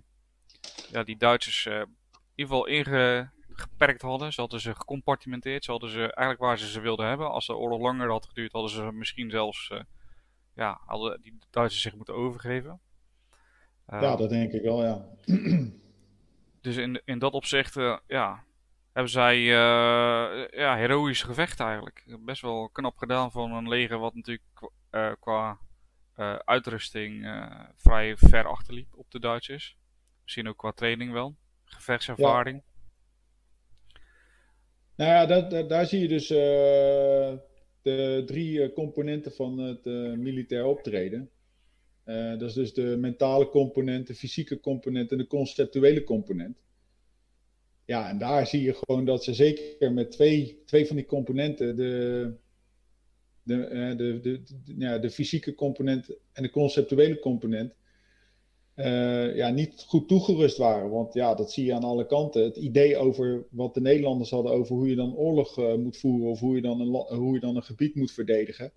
[0.90, 1.86] ja, die Duitsers uh, in
[2.34, 4.32] ieder geval ingeperkt hadden.
[4.32, 5.64] Ze hadden ze gecompartimenteerd.
[5.64, 7.30] Ze hadden ze eigenlijk waar ze ze wilden hebben.
[7.30, 9.72] Als de oorlog langer had geduurd, hadden ze misschien zelfs
[10.54, 12.80] ja, hadden die Duitsers zich moeten overgeven.
[13.86, 15.04] ja, dat denk ik wel, ja.
[16.60, 17.74] dus in, in dat opzicht,
[18.06, 18.44] ja,
[18.94, 22.04] hebben zij uh, ja, gevechten eigenlijk.
[22.24, 25.58] Best wel knap gedaan van een leger wat natuurlijk uh, qua
[26.18, 27.26] uh, uitrusting
[27.76, 29.76] vrij ver achterliep op de Duitsers.
[30.22, 31.34] Misschien ook qua training wel.
[31.64, 32.62] Gevechtservaring.
[34.96, 36.28] Nou ja, dat, daar zie je dus
[37.82, 39.84] de drie componenten van het
[40.16, 41.30] militair optreden.
[42.04, 46.56] dat is dus de mentale component, de fysieke component en de conceptuele component.
[47.86, 51.76] Ja, en daar zie je gewoon dat ze zeker met twee, twee van die componenten,
[51.76, 52.32] de,
[53.42, 57.74] de, uh, de, de, de, ja, de fysieke component en de conceptuele component,
[58.76, 60.90] uh, ja, niet goed toegerust waren.
[60.90, 62.44] Want ja, dat zie je aan alle kanten.
[62.44, 66.30] Het idee over wat de Nederlanders hadden over hoe je dan oorlog uh, moet voeren
[66.30, 68.72] of hoe je, dan een, hoe je dan een gebied moet verdedigen.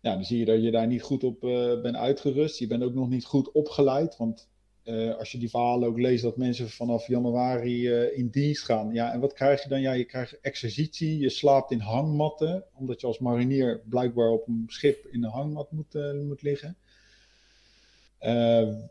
[0.00, 1.40] Ja, dan zie je dat je daar niet goed op
[1.82, 2.58] bent uitgerust.
[2.58, 4.48] Je bent ook nog niet goed opgeleid, want
[4.84, 8.92] uh, als je die verhalen ook leest dat mensen vanaf januari uh, in dienst gaan.
[8.92, 9.80] Ja, en wat krijg je dan?
[9.80, 14.64] Ja, je krijgt exercitie, je slaapt in hangmatten, omdat je als marinier blijkbaar op een
[14.66, 16.76] schip in een hangmat moet, uh, moet liggen.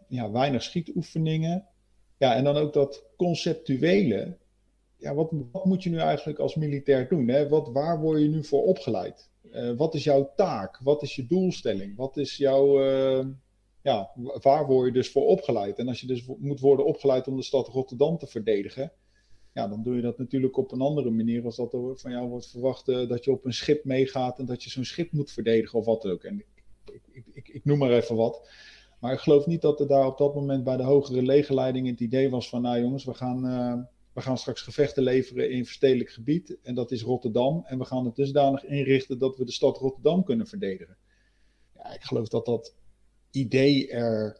[0.07, 1.65] ja, weinig schietoefeningen.
[2.17, 4.37] Ja, en dan ook dat conceptuele.
[4.97, 7.27] Ja, wat, wat moet je nu eigenlijk als militair doen?
[7.27, 7.49] Hè?
[7.49, 9.29] Wat, waar word je nu voor opgeleid?
[9.77, 10.79] wat is jouw taak?
[10.83, 11.95] Wat is je doelstelling?
[11.95, 12.79] Wat is jouw
[13.83, 14.11] ja,
[14.41, 15.77] waar word je dus voor opgeleid?
[15.77, 18.91] En als je dus moet worden opgeleid om de stad Rotterdam te verdedigen,
[19.53, 22.29] ja, dan doe je dat natuurlijk op een andere manier als dat er van jou
[22.29, 25.31] wordt verwacht uh, dat je op een schip meegaat en dat je zo'n schip moet
[25.31, 26.23] verdedigen of wat ook.
[26.23, 28.49] En ik, ik, ik, ik, noem maar even wat.
[28.99, 31.99] Maar ik geloof niet dat er daar op dat moment bij de hogere legerleiding het
[31.99, 36.09] idee was van, nou jongens, we gaan, uh, we gaan straks gevechten leveren in verstedelijk
[36.09, 36.57] gebied.
[36.63, 37.63] En dat is Rotterdam.
[37.65, 40.97] En we gaan het dusdanig inrichten dat we de stad Rotterdam kunnen verdedigen.
[41.75, 42.75] Ja, ik geloof dat dat
[43.31, 44.39] idee er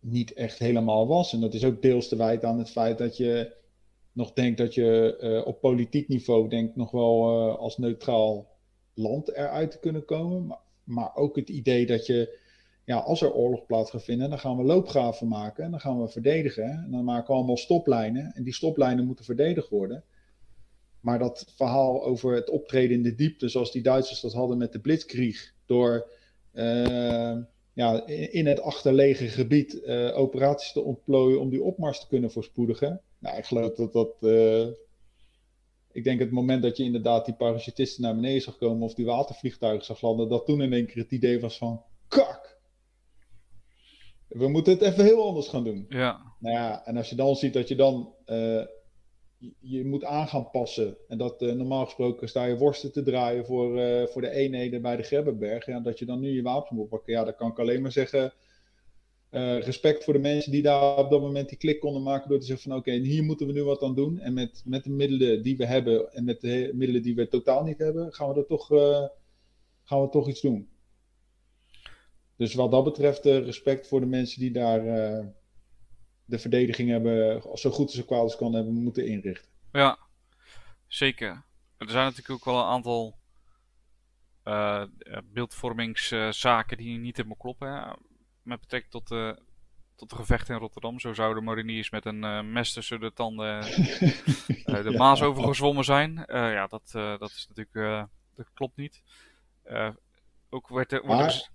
[0.00, 1.32] niet echt helemaal was.
[1.32, 3.56] En dat is ook deels te wijten aan het feit dat je
[4.12, 8.56] nog denkt dat je uh, op politiek niveau denkt nog wel uh, als neutraal
[8.94, 10.46] land eruit te kunnen komen.
[10.46, 12.38] Maar, maar, ook het idee dat je,
[12.84, 16.00] ja, als er oorlog plaats gaat vinden, dan gaan we loopgraven maken en dan gaan
[16.00, 16.70] we verdedigen.
[16.70, 20.04] En dan maken we allemaal stoplijnen en die stoplijnen moeten verdedigd worden.
[21.00, 24.72] Maar dat verhaal over het optreden in de diepte, zoals die Duitsers dat hadden met
[24.72, 26.10] de Blitzkrieg, door
[27.72, 33.00] ja, in het achterlegen gebied uh, operaties te ontplooien om die opmars te kunnen voorspoedigen.
[33.18, 34.16] Nou, ik geloof dat dat.
[34.20, 34.66] Uh,
[35.92, 39.06] ik denk het moment dat je inderdaad die parachutisten naar beneden zag komen of die
[39.06, 42.58] watervliegtuigen zag landen, dat toen in één keer het idee was van kak.
[44.28, 45.86] We moeten het even heel anders gaan doen.
[45.88, 46.34] Ja.
[46.38, 48.64] Nou ja, en als je dan ziet dat je dan uh,
[49.58, 50.96] je moet aan gaan passen.
[51.08, 54.82] En dat uh, normaal gesproken sta je worsten te draaien voor, uh, voor de eenheden
[54.82, 55.66] bij de Grebbeberg.
[55.66, 57.12] Ja, dat je dan nu je wapen moet pakken.
[57.12, 58.32] Ja, dan kan ik alleen maar zeggen.
[59.30, 62.28] Uh, respect voor de mensen die daar op dat moment die klik konden maken.
[62.28, 64.20] Door te zeggen van oké, hier moeten we nu wat aan doen.
[64.20, 67.64] En met, met de middelen die we hebben en met de middelen die we totaal
[67.64, 68.66] niet hebben, gaan we er toch,
[69.82, 70.68] gaan we toch iets doen.
[72.36, 74.82] Dus wat dat betreft respect voor de mensen die daar
[76.28, 79.48] de verdediging hebben, zo goed als kwaad als kan hebben moeten inrichten.
[79.72, 79.98] Ja,
[80.86, 81.44] zeker.
[81.78, 83.18] Er zijn natuurlijk ook wel een aantal
[84.44, 84.82] uh,
[85.24, 87.68] beeldvormingszaken uh, die niet helemaal kloppen.
[87.68, 87.92] Hè?
[88.42, 89.42] Met betrekking tot de,
[89.96, 91.00] tot de gevechten in Rotterdam.
[91.00, 93.60] Zo zouden mariniers met een uh, mes tussen de tanden
[94.64, 94.96] de ja.
[94.96, 96.24] Maas overgezwommen zijn.
[96.26, 99.02] ja, dat, dat is natuurlijk, dat klopt niet.
[100.50, 101.48] ook werd er, wordt maar...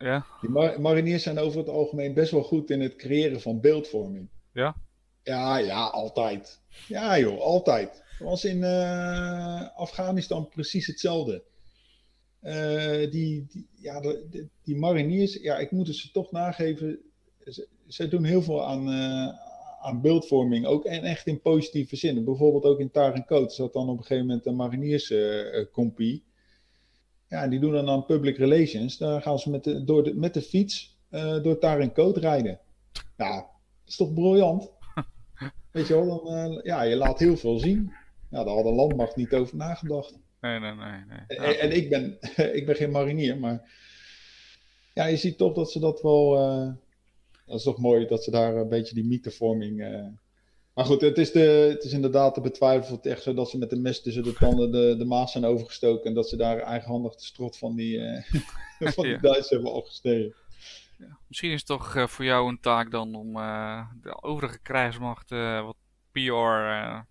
[0.00, 0.26] Ja.
[0.40, 4.28] Die mar mariniers zijn over het algemeen best wel goed in het creëren van beeldvorming.
[4.52, 4.76] Ja?
[5.22, 6.60] Ja, ja, altijd.
[6.88, 8.02] Ja joh, altijd.
[8.18, 11.42] Het was in uh, Afghanistan precies hetzelfde.
[12.42, 16.98] Uh, die, die, ja, de, die mariniers, ja, ik moet het ze toch nageven.
[17.44, 19.28] Ze, ze doen heel veel aan, uh,
[19.80, 22.24] aan beeldvorming, ook en echt in positieve zin.
[22.24, 26.24] Bijvoorbeeld ook in Tar en Coat zat dan op een gegeven moment een marinierskompie.
[27.30, 28.98] Ja, die doen dan aan public relations.
[28.98, 32.16] Dan gaan ze met de, door de, met de fiets uh, door Tar en Coat
[32.16, 32.58] rijden.
[33.16, 33.48] Ja, dat
[33.86, 34.70] is toch briljant?
[35.72, 37.92] Weet je wel, dan, uh, ja, je laat heel veel zien.
[38.30, 40.18] Ja, daar had de landmacht niet over nagedacht.
[40.40, 41.04] Nee, nee, nee.
[41.08, 41.38] nee.
[41.38, 42.18] En, en, ik, ben,
[42.58, 43.70] ik ben geen marinier, maar
[44.94, 46.38] ja, je ziet toch dat ze dat wel.
[46.38, 46.72] Uh,
[47.46, 49.80] dat is toch mooi dat ze daar een beetje die mythevorming.
[50.80, 51.40] Maar goed, het is, de,
[51.74, 52.40] het is inderdaad te
[52.92, 55.44] het echt zo dat ze met een mes tussen de tanden de, de maas zijn
[55.44, 56.04] overgestoken.
[56.04, 58.22] En dat ze daar eigenhandig de strot van die, uh,
[58.94, 59.18] van die ja.
[59.18, 60.34] Duitsers hebben afgestegen.
[60.98, 63.32] Ja, misschien is het toch uh, voor jou een taak dan om
[64.02, 65.76] de overige krijgsmacht wat
[66.12, 67.06] PR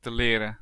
[0.00, 0.58] te leren.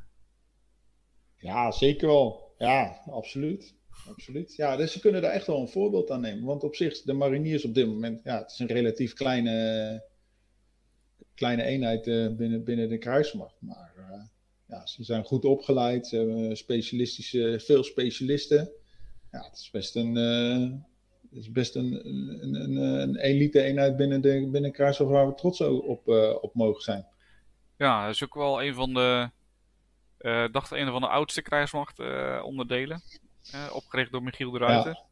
[1.37, 2.55] Ja, zeker wel.
[2.57, 3.77] Ja, absoluut.
[4.09, 4.55] Absoluut.
[4.55, 6.45] Ja, dus ze kunnen daar echt wel een voorbeeld aan nemen.
[6.45, 10.08] Want op zich, de mariniers op dit moment, ja, het is een relatief kleine,
[11.39, 13.57] kleine eenheid uh, binnen, binnen de kruismacht.
[13.61, 14.23] Maar uh,
[14.67, 16.07] ja, ze zijn goed opgeleid.
[16.07, 18.71] Ze hebben specialistische, veel specialisten.
[19.31, 20.71] Ja, het is best een, uh,
[21.31, 24.73] het is best een, een, een, een elite eenheid binnen de, binnen
[25.09, 26.09] waar we trots op,
[26.41, 27.07] op mogen zijn.
[27.77, 29.31] Ja, dat is ook wel een van de,
[30.21, 31.43] uh, dacht een van de oudste
[31.99, 33.03] uh, onderdelen.
[33.55, 35.03] Uh, opgericht door Michiel de Ruiter.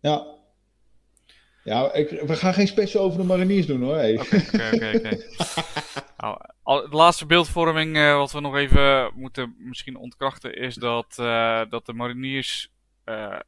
[0.00, 0.10] Ja.
[0.10, 0.26] Ja,
[1.64, 3.96] ja ik, we gaan geen special over de mariniers doen hoor.
[3.96, 4.36] Oké,
[4.72, 5.16] oké, oké.
[6.16, 6.38] Nou,
[6.90, 11.86] de laatste beeldvorming uh, wat we nog even moeten misschien ontkrachten is dat, uh, dat
[11.86, 12.72] de mariniers
[13.04, 13.40] uh,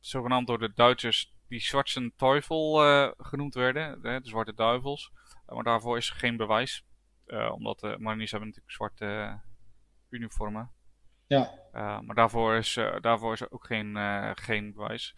[0.00, 2.74] zogenaamd door de Duitsers die Schwarzen Teufel
[3.18, 5.12] genoemd werden, de Zwarte Duivels.
[5.46, 6.84] maar daarvoor is geen bewijs.
[7.52, 9.40] omdat de mariniers hebben natuurlijk zwarte
[10.08, 10.70] uniformen.
[11.26, 11.50] Ja.
[11.72, 13.98] Maar daarvoor is, daarvoor is er ook geen,
[14.36, 15.14] geen bewijs.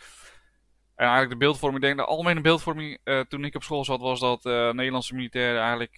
[1.02, 2.98] En eigenlijk de beeldvorming, ik denk de algemene beeldvorming
[3.28, 4.44] toen ik op school zat, was dat
[4.74, 5.96] Nederlandse militairen eigenlijk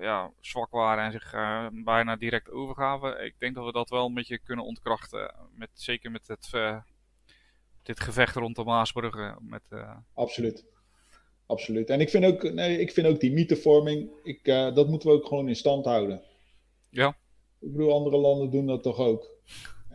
[0.00, 1.30] ja, zwak waren en zich
[1.84, 3.24] bijna direct overgaven.
[3.24, 5.34] Ik denk dat we dat wel een beetje kunnen ontkrachten.
[5.54, 6.50] Met, zeker met het,
[7.82, 9.36] dit gevecht rond de Maasbrugge.
[9.40, 9.62] Met,
[10.14, 10.64] Absoluut.
[11.46, 11.90] Absoluut.
[11.90, 15.26] En ik vind ook, nee, ik vind ook die mythevorming, ik, dat moeten we ook
[15.26, 16.22] gewoon in stand houden.
[16.90, 17.08] Ja.
[17.60, 19.30] Ik bedoel, andere landen doen dat toch ook.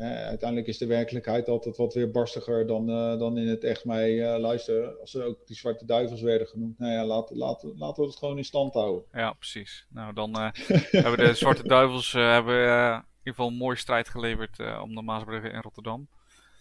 [0.01, 3.85] Eh, uiteindelijk is de werkelijkheid altijd wat weer barstiger dan, uh, dan in het echt.
[3.85, 7.77] Maar uh, luister, als er ook die zwarte duivels werden genoemd, nou ja, laten, laten,
[7.77, 9.03] laten we het gewoon in stand houden.
[9.11, 9.85] Ja, precies.
[9.89, 10.35] Nou, dan
[10.91, 15.49] hebben de zwarte duivels hebben, in ieder geval een mooie strijd geleverd om de Maasbrugge
[15.49, 16.07] in Rotterdam.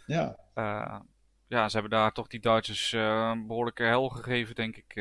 [0.07, 0.39] Ja.
[1.49, 4.95] ja, ze hebben daar toch die Duitsers een behoorlijke hel gegeven, denk ik.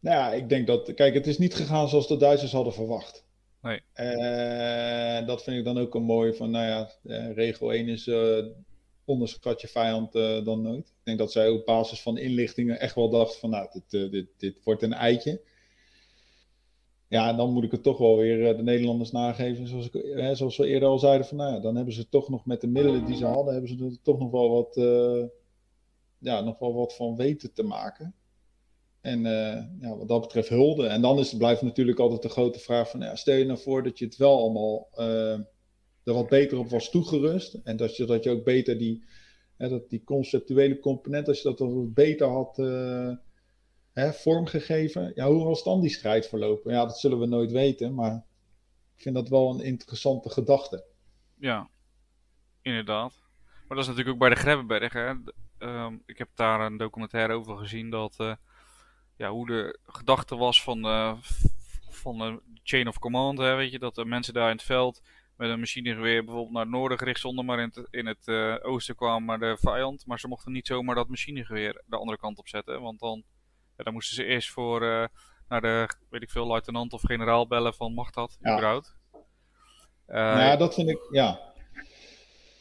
[0.00, 0.94] Nou ja, ik denk dat.
[0.94, 3.24] Kijk, het is niet gegaan zoals de Duitsers hadden verwacht.
[3.92, 6.90] En dat vind ik dan ook een mooi van, nou ja,
[7.32, 8.46] regel 1 is uh,
[9.04, 10.12] onderschat je vijand
[10.44, 10.88] dan nooit.
[10.88, 14.26] Ik denk dat zij op basis van inlichtingen echt wel dacht van, nou, dit, dit,
[14.36, 15.40] dit wordt een eitje.
[17.08, 19.66] Ja, dan moet ik het toch wel weer de Nederlanders nageven.
[19.66, 22.46] Zoals, ik, zoals we eerder al zeiden, van nou ja, dan hebben ze toch nog
[22.46, 24.74] met de middelen die ze hadden, hebben ze er toch nog wel wat,
[26.18, 28.14] ja, nog wel wat van weten te maken.
[29.02, 30.86] En uh, ja, wat dat betreft hulde.
[30.86, 33.82] En dan is, blijft natuurlijk altijd de grote vraag van, ja, stel je nou voor
[33.82, 35.32] dat je het wel allemaal uh,
[36.04, 37.54] er wat beter op was toegerust.
[37.54, 39.04] En dat je, dat je ook beter die,
[39.56, 42.56] hè, dat die conceptuele component, als je dat wat beter had
[43.92, 45.12] hè, vormgegeven.
[45.14, 46.72] Ja, hoe was dan die strijd verlopen?
[46.72, 48.24] Ja, dat zullen we nooit weten, maar
[48.96, 50.84] ik vind dat wel een interessante gedachte.
[51.38, 51.68] Ja,
[52.62, 53.12] inderdaad.
[53.68, 54.92] Maar dat is natuurlijk ook bij de Grebbeberg.
[54.92, 55.12] Hè?
[55.58, 58.36] Um, ik heb daar een documentaire over gezien dat
[59.16, 61.12] ja, hoe de gedachte was van, uh,
[61.88, 63.38] van de chain of command.
[63.38, 65.02] Hè, weet je, dat de mensen daar in het veld
[65.36, 68.56] met een machinegeweer bijvoorbeeld naar het noorden gericht stonden, maar in het, in het uh,
[68.62, 70.06] oosten kwam maar de vijand.
[70.06, 73.22] Maar ze mochten niet zomaar dat machinegeweer de andere kant op zetten, want dan
[73.76, 75.04] ja, dan moesten ze eerst voor uh,
[75.48, 78.52] naar de, weet ik veel, luitenant of generaal bellen van mag dat, ja.
[78.52, 78.96] überhaupt.
[80.08, 81.40] Uh, nou ja, dat vind ik, ja.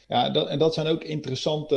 [0.07, 1.75] Ja, dat, en dat zijn ook interessante,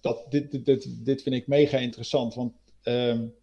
[0.00, 2.52] dat, dit, dit, dit, dit vind ik mega interessant, want
[2.84, 3.34] um,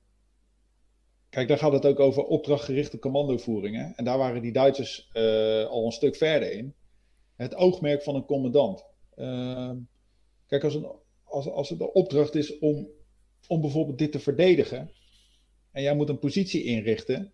[1.30, 3.94] kijk, daar gaat het ook over opdrachtgerichte commandovoeringen.
[3.96, 5.10] En daar waren die Duitsers
[5.70, 6.74] al een stuk verder in.
[7.36, 8.86] Het oogmerk van een commandant.
[9.16, 9.76] Ehm,
[10.48, 10.92] kijk, als, een,
[11.24, 12.88] als, als het de opdracht is om
[13.48, 14.92] om bijvoorbeeld dit te verdedigen.
[15.72, 17.32] En jij moet een positie inrichten.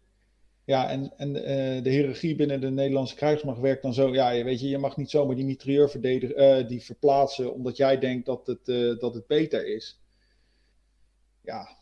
[0.66, 4.14] Ja, en, en uh, de hiërarchie binnen de Nederlandse krijgsmacht werkt dan zo.
[4.14, 8.00] Ja, je weet je, je mag niet zomaar die mitrailleur uh, die verplaatsen omdat jij
[8.00, 8.66] denkt dat het,
[9.00, 10.00] dat het beter is.
[11.42, 11.78] Ja,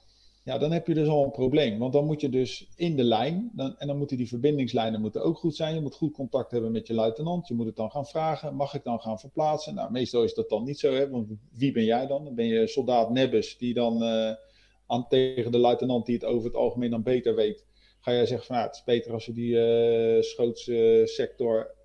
[0.52, 1.80] ja, dan heb je dus al een probleem.
[1.80, 5.24] Want dan moet je dus in de lijn, dan, en dan moeten die verbindingslijnen moeten
[5.24, 5.76] ook goed zijn.
[5.76, 7.48] Je moet goed contact hebben met je luitenant.
[7.48, 9.76] Je moet het dan gaan vragen, mag ik dan gaan verplaatsen?
[9.76, 12.36] Nou, meestal is dat dan niet zo, hè, want wie ben jij dan?
[12.36, 14.32] Ben je soldaat Nebbes, die dan uh,
[14.88, 17.66] aan, tegen de luitenant die het over het algemeen dan beter weet,
[18.00, 21.76] ga jij zeggen van, het is beter als we die uh, schootssector,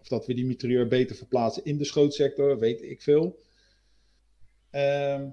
[0.00, 3.38] of dat we die mitrailleur beter verplaatsen in de schootsector, weet ik veel.
[4.70, 5.28] Ehm...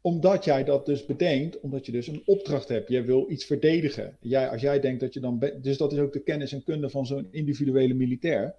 [0.00, 2.88] omdat jij dat dus bedenkt, omdat je dus een opdracht hebt.
[2.88, 4.16] Jij wil iets verdedigen.
[4.20, 5.50] Jij, als jij denkt dat je dan.
[5.62, 8.54] Dus dat is ook de kennis en kunde van zo'n individuele militair.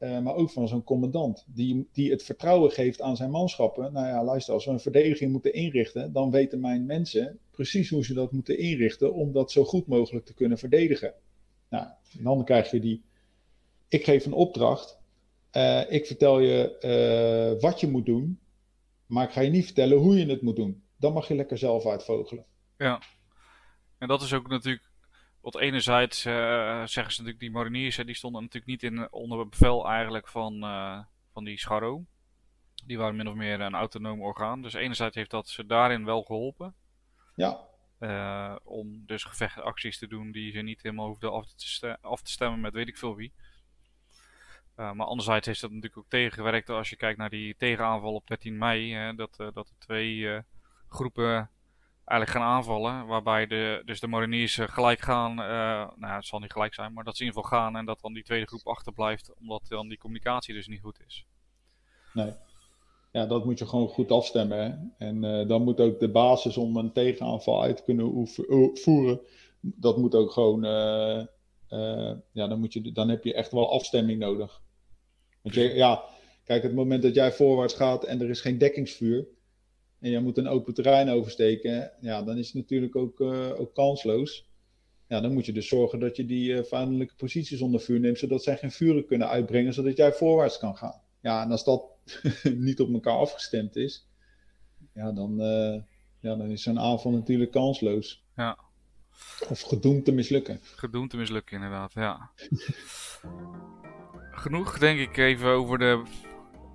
[0.00, 1.44] Uh, maar ook van zo'n commandant.
[1.54, 3.92] Die, die het vertrouwen geeft aan zijn manschappen.
[3.92, 6.12] Nou ja, luister, als we een verdediging moeten inrichten.
[6.12, 9.14] dan weten mijn mensen precies hoe ze dat moeten inrichten.
[9.14, 11.14] om dat zo goed mogelijk te kunnen verdedigen.
[11.68, 11.86] Nou,
[12.18, 13.02] en dan krijg je die.
[13.88, 14.98] Ik geef een opdracht.
[15.56, 16.76] Uh, ik vertel je
[17.54, 18.38] uh, wat je moet doen.
[19.08, 20.82] Maar ik ga je niet vertellen hoe je het moet doen.
[20.96, 22.44] Dan mag je lekker zelf uitvogelen.
[22.76, 23.02] Ja.
[23.98, 24.86] En dat is ook natuurlijk.
[25.40, 26.32] Wat enerzijds uh,
[26.86, 30.64] zeggen ze natuurlijk, die mariniers, hè, die stonden natuurlijk niet in, onder bevel eigenlijk van,
[30.64, 30.98] uh,
[31.32, 32.04] van die Scharro.
[32.86, 34.62] Die waren min of meer een autonoom orgaan.
[34.62, 36.74] Dus enerzijds heeft dat ze daarin wel geholpen.
[37.34, 37.66] Ja.
[38.00, 42.30] Uh, om dus gevechtacties te doen die ze niet helemaal hoefden af te, af te
[42.30, 43.32] stemmen met weet ik veel wie.
[44.78, 48.26] Uh, maar anderzijds heeft dat natuurlijk ook tegengewerkt als je kijkt naar die tegenaanval op
[48.26, 48.92] 13 mei.
[48.92, 50.38] Hè, dat, uh, dat er twee uh,
[50.88, 51.50] groepen
[52.04, 53.06] eigenlijk gaan aanvallen.
[53.06, 55.34] Waarbij de, dus de mariniers gelijk gaan.
[55.34, 57.76] nou, het zal niet gelijk zijn, maar dat ze in ieder geval gaan.
[57.76, 59.34] En dat dan die tweede groep achterblijft.
[59.38, 61.26] Omdat dan die communicatie dus niet goed is.
[62.14, 62.32] Nee.
[63.12, 64.94] Ja, dat moet je gewoon goed afstemmen.
[64.98, 68.28] En dan moet ook de basis om een tegenaanval uit te kunnen
[68.74, 69.20] voeren.
[69.60, 70.62] Dat moet ook gewoon.
[72.32, 74.60] ja, dan, moet je, dan heb je echt wel afstemming nodig.
[75.48, 76.04] Want je, ja,
[76.44, 79.26] kijk, het moment dat jij voorwaarts gaat en er is geen dekkingsvuur.
[80.00, 81.92] En jij moet een open terrein oversteken.
[82.00, 84.48] Ja, dan is het natuurlijk ook, uh, ook kansloos.
[85.06, 88.18] Ja, dan moet je dus zorgen dat je die uh, vijandelijke posities onder vuur neemt.
[88.18, 89.74] Zodat zij geen vuren kunnen uitbrengen.
[89.74, 91.00] Zodat jij voorwaarts kan gaan.
[91.20, 91.84] Ja, en als dat
[92.68, 94.08] niet op elkaar afgestemd is.
[94.94, 95.82] Ja, dan, uh,
[96.20, 98.24] ja, dan is zo'n aanval natuurlijk kansloos.
[98.36, 98.58] Ja.
[99.48, 100.58] Of gedoemd te mislukken.
[100.62, 102.30] Gedoemd te mislukken, inderdaad, ja.
[104.38, 106.02] genoeg, denk ik, even over de,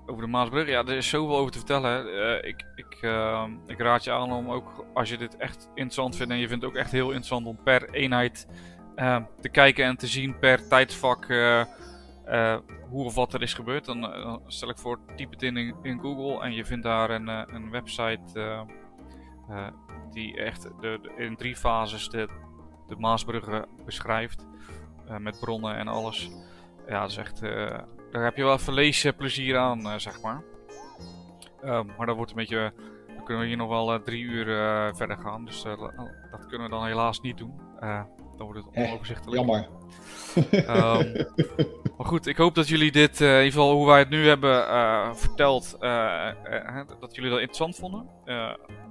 [0.05, 0.67] over de Maasbrug.
[0.67, 2.07] Ja, er is zoveel over te vertellen.
[2.07, 6.15] Uh, ik, ik, uh, ik raad je aan om ook, als je dit echt interessant
[6.15, 6.31] vindt...
[6.31, 8.47] en je vindt het ook echt heel interessant om per eenheid
[8.95, 11.25] uh, te kijken en te zien per tijdsvak...
[12.89, 13.85] hoe of wat er is gebeurd.
[13.85, 18.65] Dan, stel ik voor, typ het in, Google en je vindt daar een, een website...
[20.11, 22.27] die echt de, in drie fases de,
[22.87, 24.45] de Maasbruggen beschrijft.
[25.19, 26.31] met bronnen en alles
[26.87, 27.79] ja, dat is echt, uh,
[28.11, 30.43] daar heb je wel even leesplezier aan, uh, zeg maar.
[31.63, 32.73] Um, maar dat wordt een beetje,
[33.15, 34.45] dan kunnen we hier nog wel drie uur
[34.95, 35.45] verder gaan.
[35.45, 35.63] Dus
[36.31, 37.53] dat kunnen we dan helaas niet doen.
[37.79, 38.07] dan
[38.37, 39.37] wordt het onoverzichtelijk.
[39.37, 39.67] jammer.
[40.35, 41.27] Um,
[41.97, 44.65] maar goed, ik hoop dat jullie dit, in ieder geval hoe wij het nu hebben
[45.15, 45.77] verteld,
[46.99, 48.09] dat jullie dat interessant vonden.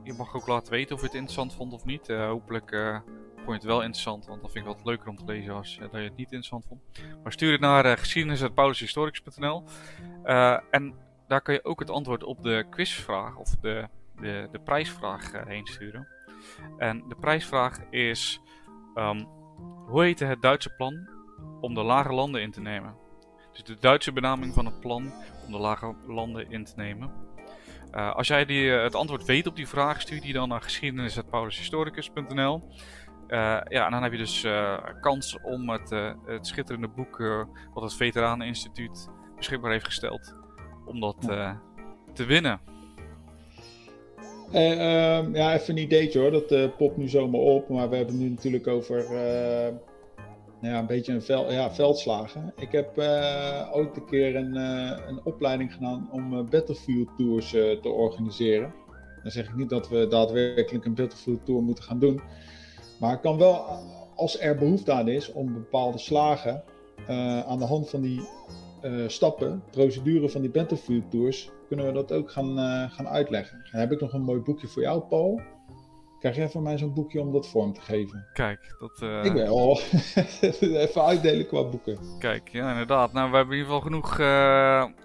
[0.02, 2.08] je mag ook laten weten of je het interessant vond of niet.
[2.08, 3.02] hopelijk
[3.44, 5.78] vond je het wel interessant, want dan vind ik het leuker om te lezen als
[5.78, 6.80] dat je het niet interessant vond.
[7.22, 7.84] Maar stuur het naar
[10.24, 10.94] uh, en
[11.28, 13.88] daar kan je ook het antwoord op de quizvraag of de,
[14.20, 16.08] de, de prijsvraag heen sturen.
[16.78, 18.40] En de prijsvraag is,
[18.94, 19.28] um,
[19.86, 21.08] hoe heette het Duitse plan
[21.60, 22.94] om de lage landen in te nemen?
[23.52, 25.12] Dus de Duitse benaming van het plan
[25.46, 27.30] om de lage landen in te nemen.
[27.92, 32.62] Als jij die, het antwoord weet op die vraag, stuur die dan naar geschiedenis.paulushistoricus.nl.
[33.32, 37.22] Uh, ja, en dan heb je dus uh, kans om het, uh, het schitterende boek
[37.74, 40.34] wat het Veteraneninstituut beschikbaar heeft gesteld,
[40.86, 41.16] om dat
[42.12, 42.60] te winnen.
[44.52, 48.28] Ehm, ja, even een ideetje hoor, dat popt nu zomaar op, maar we hebben nu
[48.28, 49.16] natuurlijk over
[50.60, 52.52] ja, een beetje een vel, ja, veldslagen.
[52.56, 52.98] Ik heb
[53.72, 54.54] ooit een keer een,
[55.08, 58.74] een opleiding gedaan om Battlefield Tours te organiseren.
[59.22, 62.20] Dan zeg ik niet dat we daadwerkelijk een Battlefield Tour moeten gaan doen.
[63.02, 63.64] Maar het kan wel,
[64.14, 66.62] als er behoefte aan is om bepaalde slagen
[67.08, 68.28] uh, aan de hand van die
[68.82, 73.60] uh, stappen, procedure van die Battlefield Tours, kunnen we dat ook gaan, uh, gaan uitleggen.
[73.62, 75.40] Heb ik nog een mooi boekje voor jou, Paul.
[76.18, 78.26] Krijg jij van mij zo'n boekje om dat vorm te geven?
[78.32, 79.24] Kijk, dat...
[79.24, 79.78] Ik ben al
[80.60, 81.98] even uitdelen qua boeken.
[82.18, 83.12] Kijk, ja inderdaad.
[83.12, 84.18] Nou, we hebben in ieder geval genoeg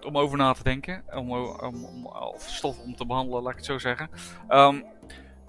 [0.05, 1.03] om over na te denken.
[1.15, 4.09] Om, om, om, of stof om te behandelen, laat ik het zo zeggen.
[4.49, 4.83] Um,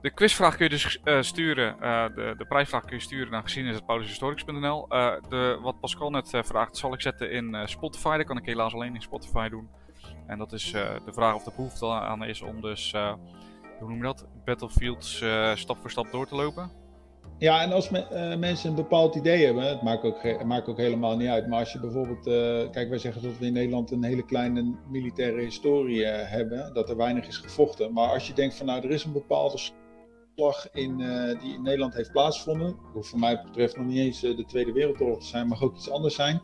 [0.01, 3.43] de quizvraag kun je dus uh, sturen, uh, de, de prijsvraag kun je sturen naar
[3.43, 4.87] geschiedenis.paulushistoricus.nl.
[4.89, 8.17] Uh, eh, de, wat Pascal net vraagt, zal ik zetten in Spotify.
[8.17, 9.69] Dat kan ik helaas alleen in Spotify doen.
[10.27, 10.71] En dat is
[11.05, 12.93] de vraag of de behoefte aan is om dus,
[13.79, 15.25] hoe noem je dat, Battlefields
[15.55, 16.71] stap voor stap door te lopen.
[17.39, 20.77] Ja, en als me, mensen een bepaald idee hebben, het maakt ook, het maakt ook
[20.77, 21.49] helemaal niet uit.
[21.49, 22.25] Maar als je bijvoorbeeld,
[22.73, 26.97] kijk, wij zeggen dat we in Nederland een hele kleine militaire historie hebben, dat er
[26.97, 27.93] weinig is gevochten.
[27.93, 29.59] Maar als je denkt van nou, er is een bepaalde
[30.73, 32.77] in, uh, die in Nederland heeft plaatsgevonden.
[32.93, 35.77] Hoeft voor mij betreft nog niet eens uh, de Tweede Wereldoorlog te zijn, mag ook
[35.77, 36.41] iets anders zijn.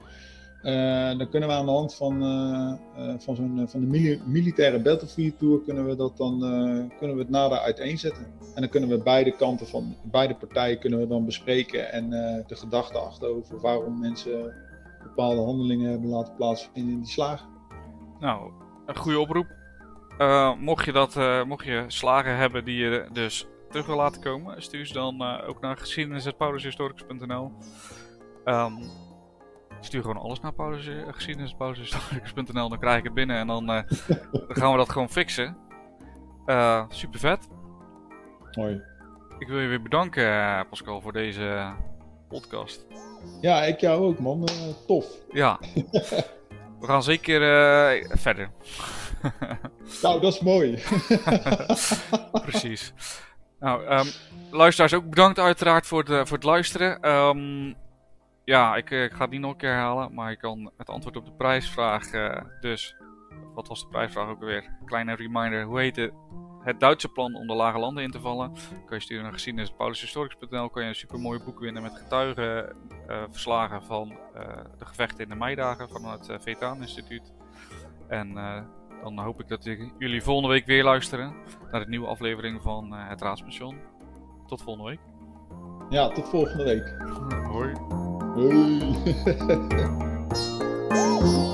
[0.62, 2.18] Uh, dan kunnen we aan de hand van,
[3.18, 6.38] van, zo'n, van de militaire Battlefield Tour kunnen we, dat dan,
[6.98, 8.26] kunnen we het nader uiteenzetten.
[8.54, 12.10] En dan kunnen we beide kanten van beide partijen kunnen we dan bespreken en
[12.46, 14.54] de gedachten achterover waarom mensen
[15.02, 17.48] bepaalde handelingen hebben laten plaatsvinden in die slagen.
[18.20, 18.50] Nou,
[18.86, 19.46] een goede oproep.
[20.58, 21.16] mocht, je dat,
[21.46, 25.48] mocht je slagen hebben die je dus terug wil laten komen, stuur ze dan uh,
[25.48, 27.52] ook naar geschiedenis.paulushistoricus.nl.
[28.44, 28.78] Um,
[29.80, 33.66] stuur gewoon alles naar uh, geschiedenis.paulushistoricus.nl, dan krijg ik het binnen en dan,
[34.46, 35.56] dan gaan we dat gewoon fixen.
[36.88, 37.48] super vet.
[38.52, 38.82] Mooi.
[39.38, 41.72] Ik wil je weer bedanken, Pascal, voor deze
[42.28, 42.86] podcast.
[43.40, 44.48] Ja, ik jou ook, man.
[44.86, 45.06] tof.
[45.32, 45.58] Ja.
[46.80, 47.40] We gaan zeker
[48.18, 48.50] verder.
[50.02, 50.82] nou, dat is mooi.
[52.46, 52.92] Precies.
[53.64, 54.06] Nou, um,
[54.50, 57.10] luisteraars ook bedankt uiteraard voor, de, voor het luisteren.
[57.10, 57.74] Um,
[58.44, 61.16] ja, ik, ik, ga het niet nog een keer herhalen, maar je kan het antwoord
[61.16, 62.96] op de prijsvraag uh, dus...
[63.54, 64.76] Wat was de prijsvraag ook alweer?
[64.84, 66.12] Kleine reminder, hoe heet het?
[66.78, 68.52] Duitse plan om de lage landen in te vallen.
[68.86, 70.70] Kan je sturen naar geschiedenis.paulushistoricus.nl.
[70.70, 74.08] Kan je een super mooi boek winnen met getuigenverslagen uh, van
[74.78, 77.32] de gevechten in de meidagen van het Veteraneninstituut.
[78.08, 78.36] En
[79.04, 79.64] dan hoop ik dat
[79.98, 81.34] jullie volgende week weer luisteren
[81.70, 83.76] naar de nieuwe aflevering van uh, het Raadspension.
[84.46, 85.00] Tot volgende week.
[85.90, 86.94] Ja, tot volgende week.
[87.46, 87.72] Hoi.
[88.34, 88.82] Hoi.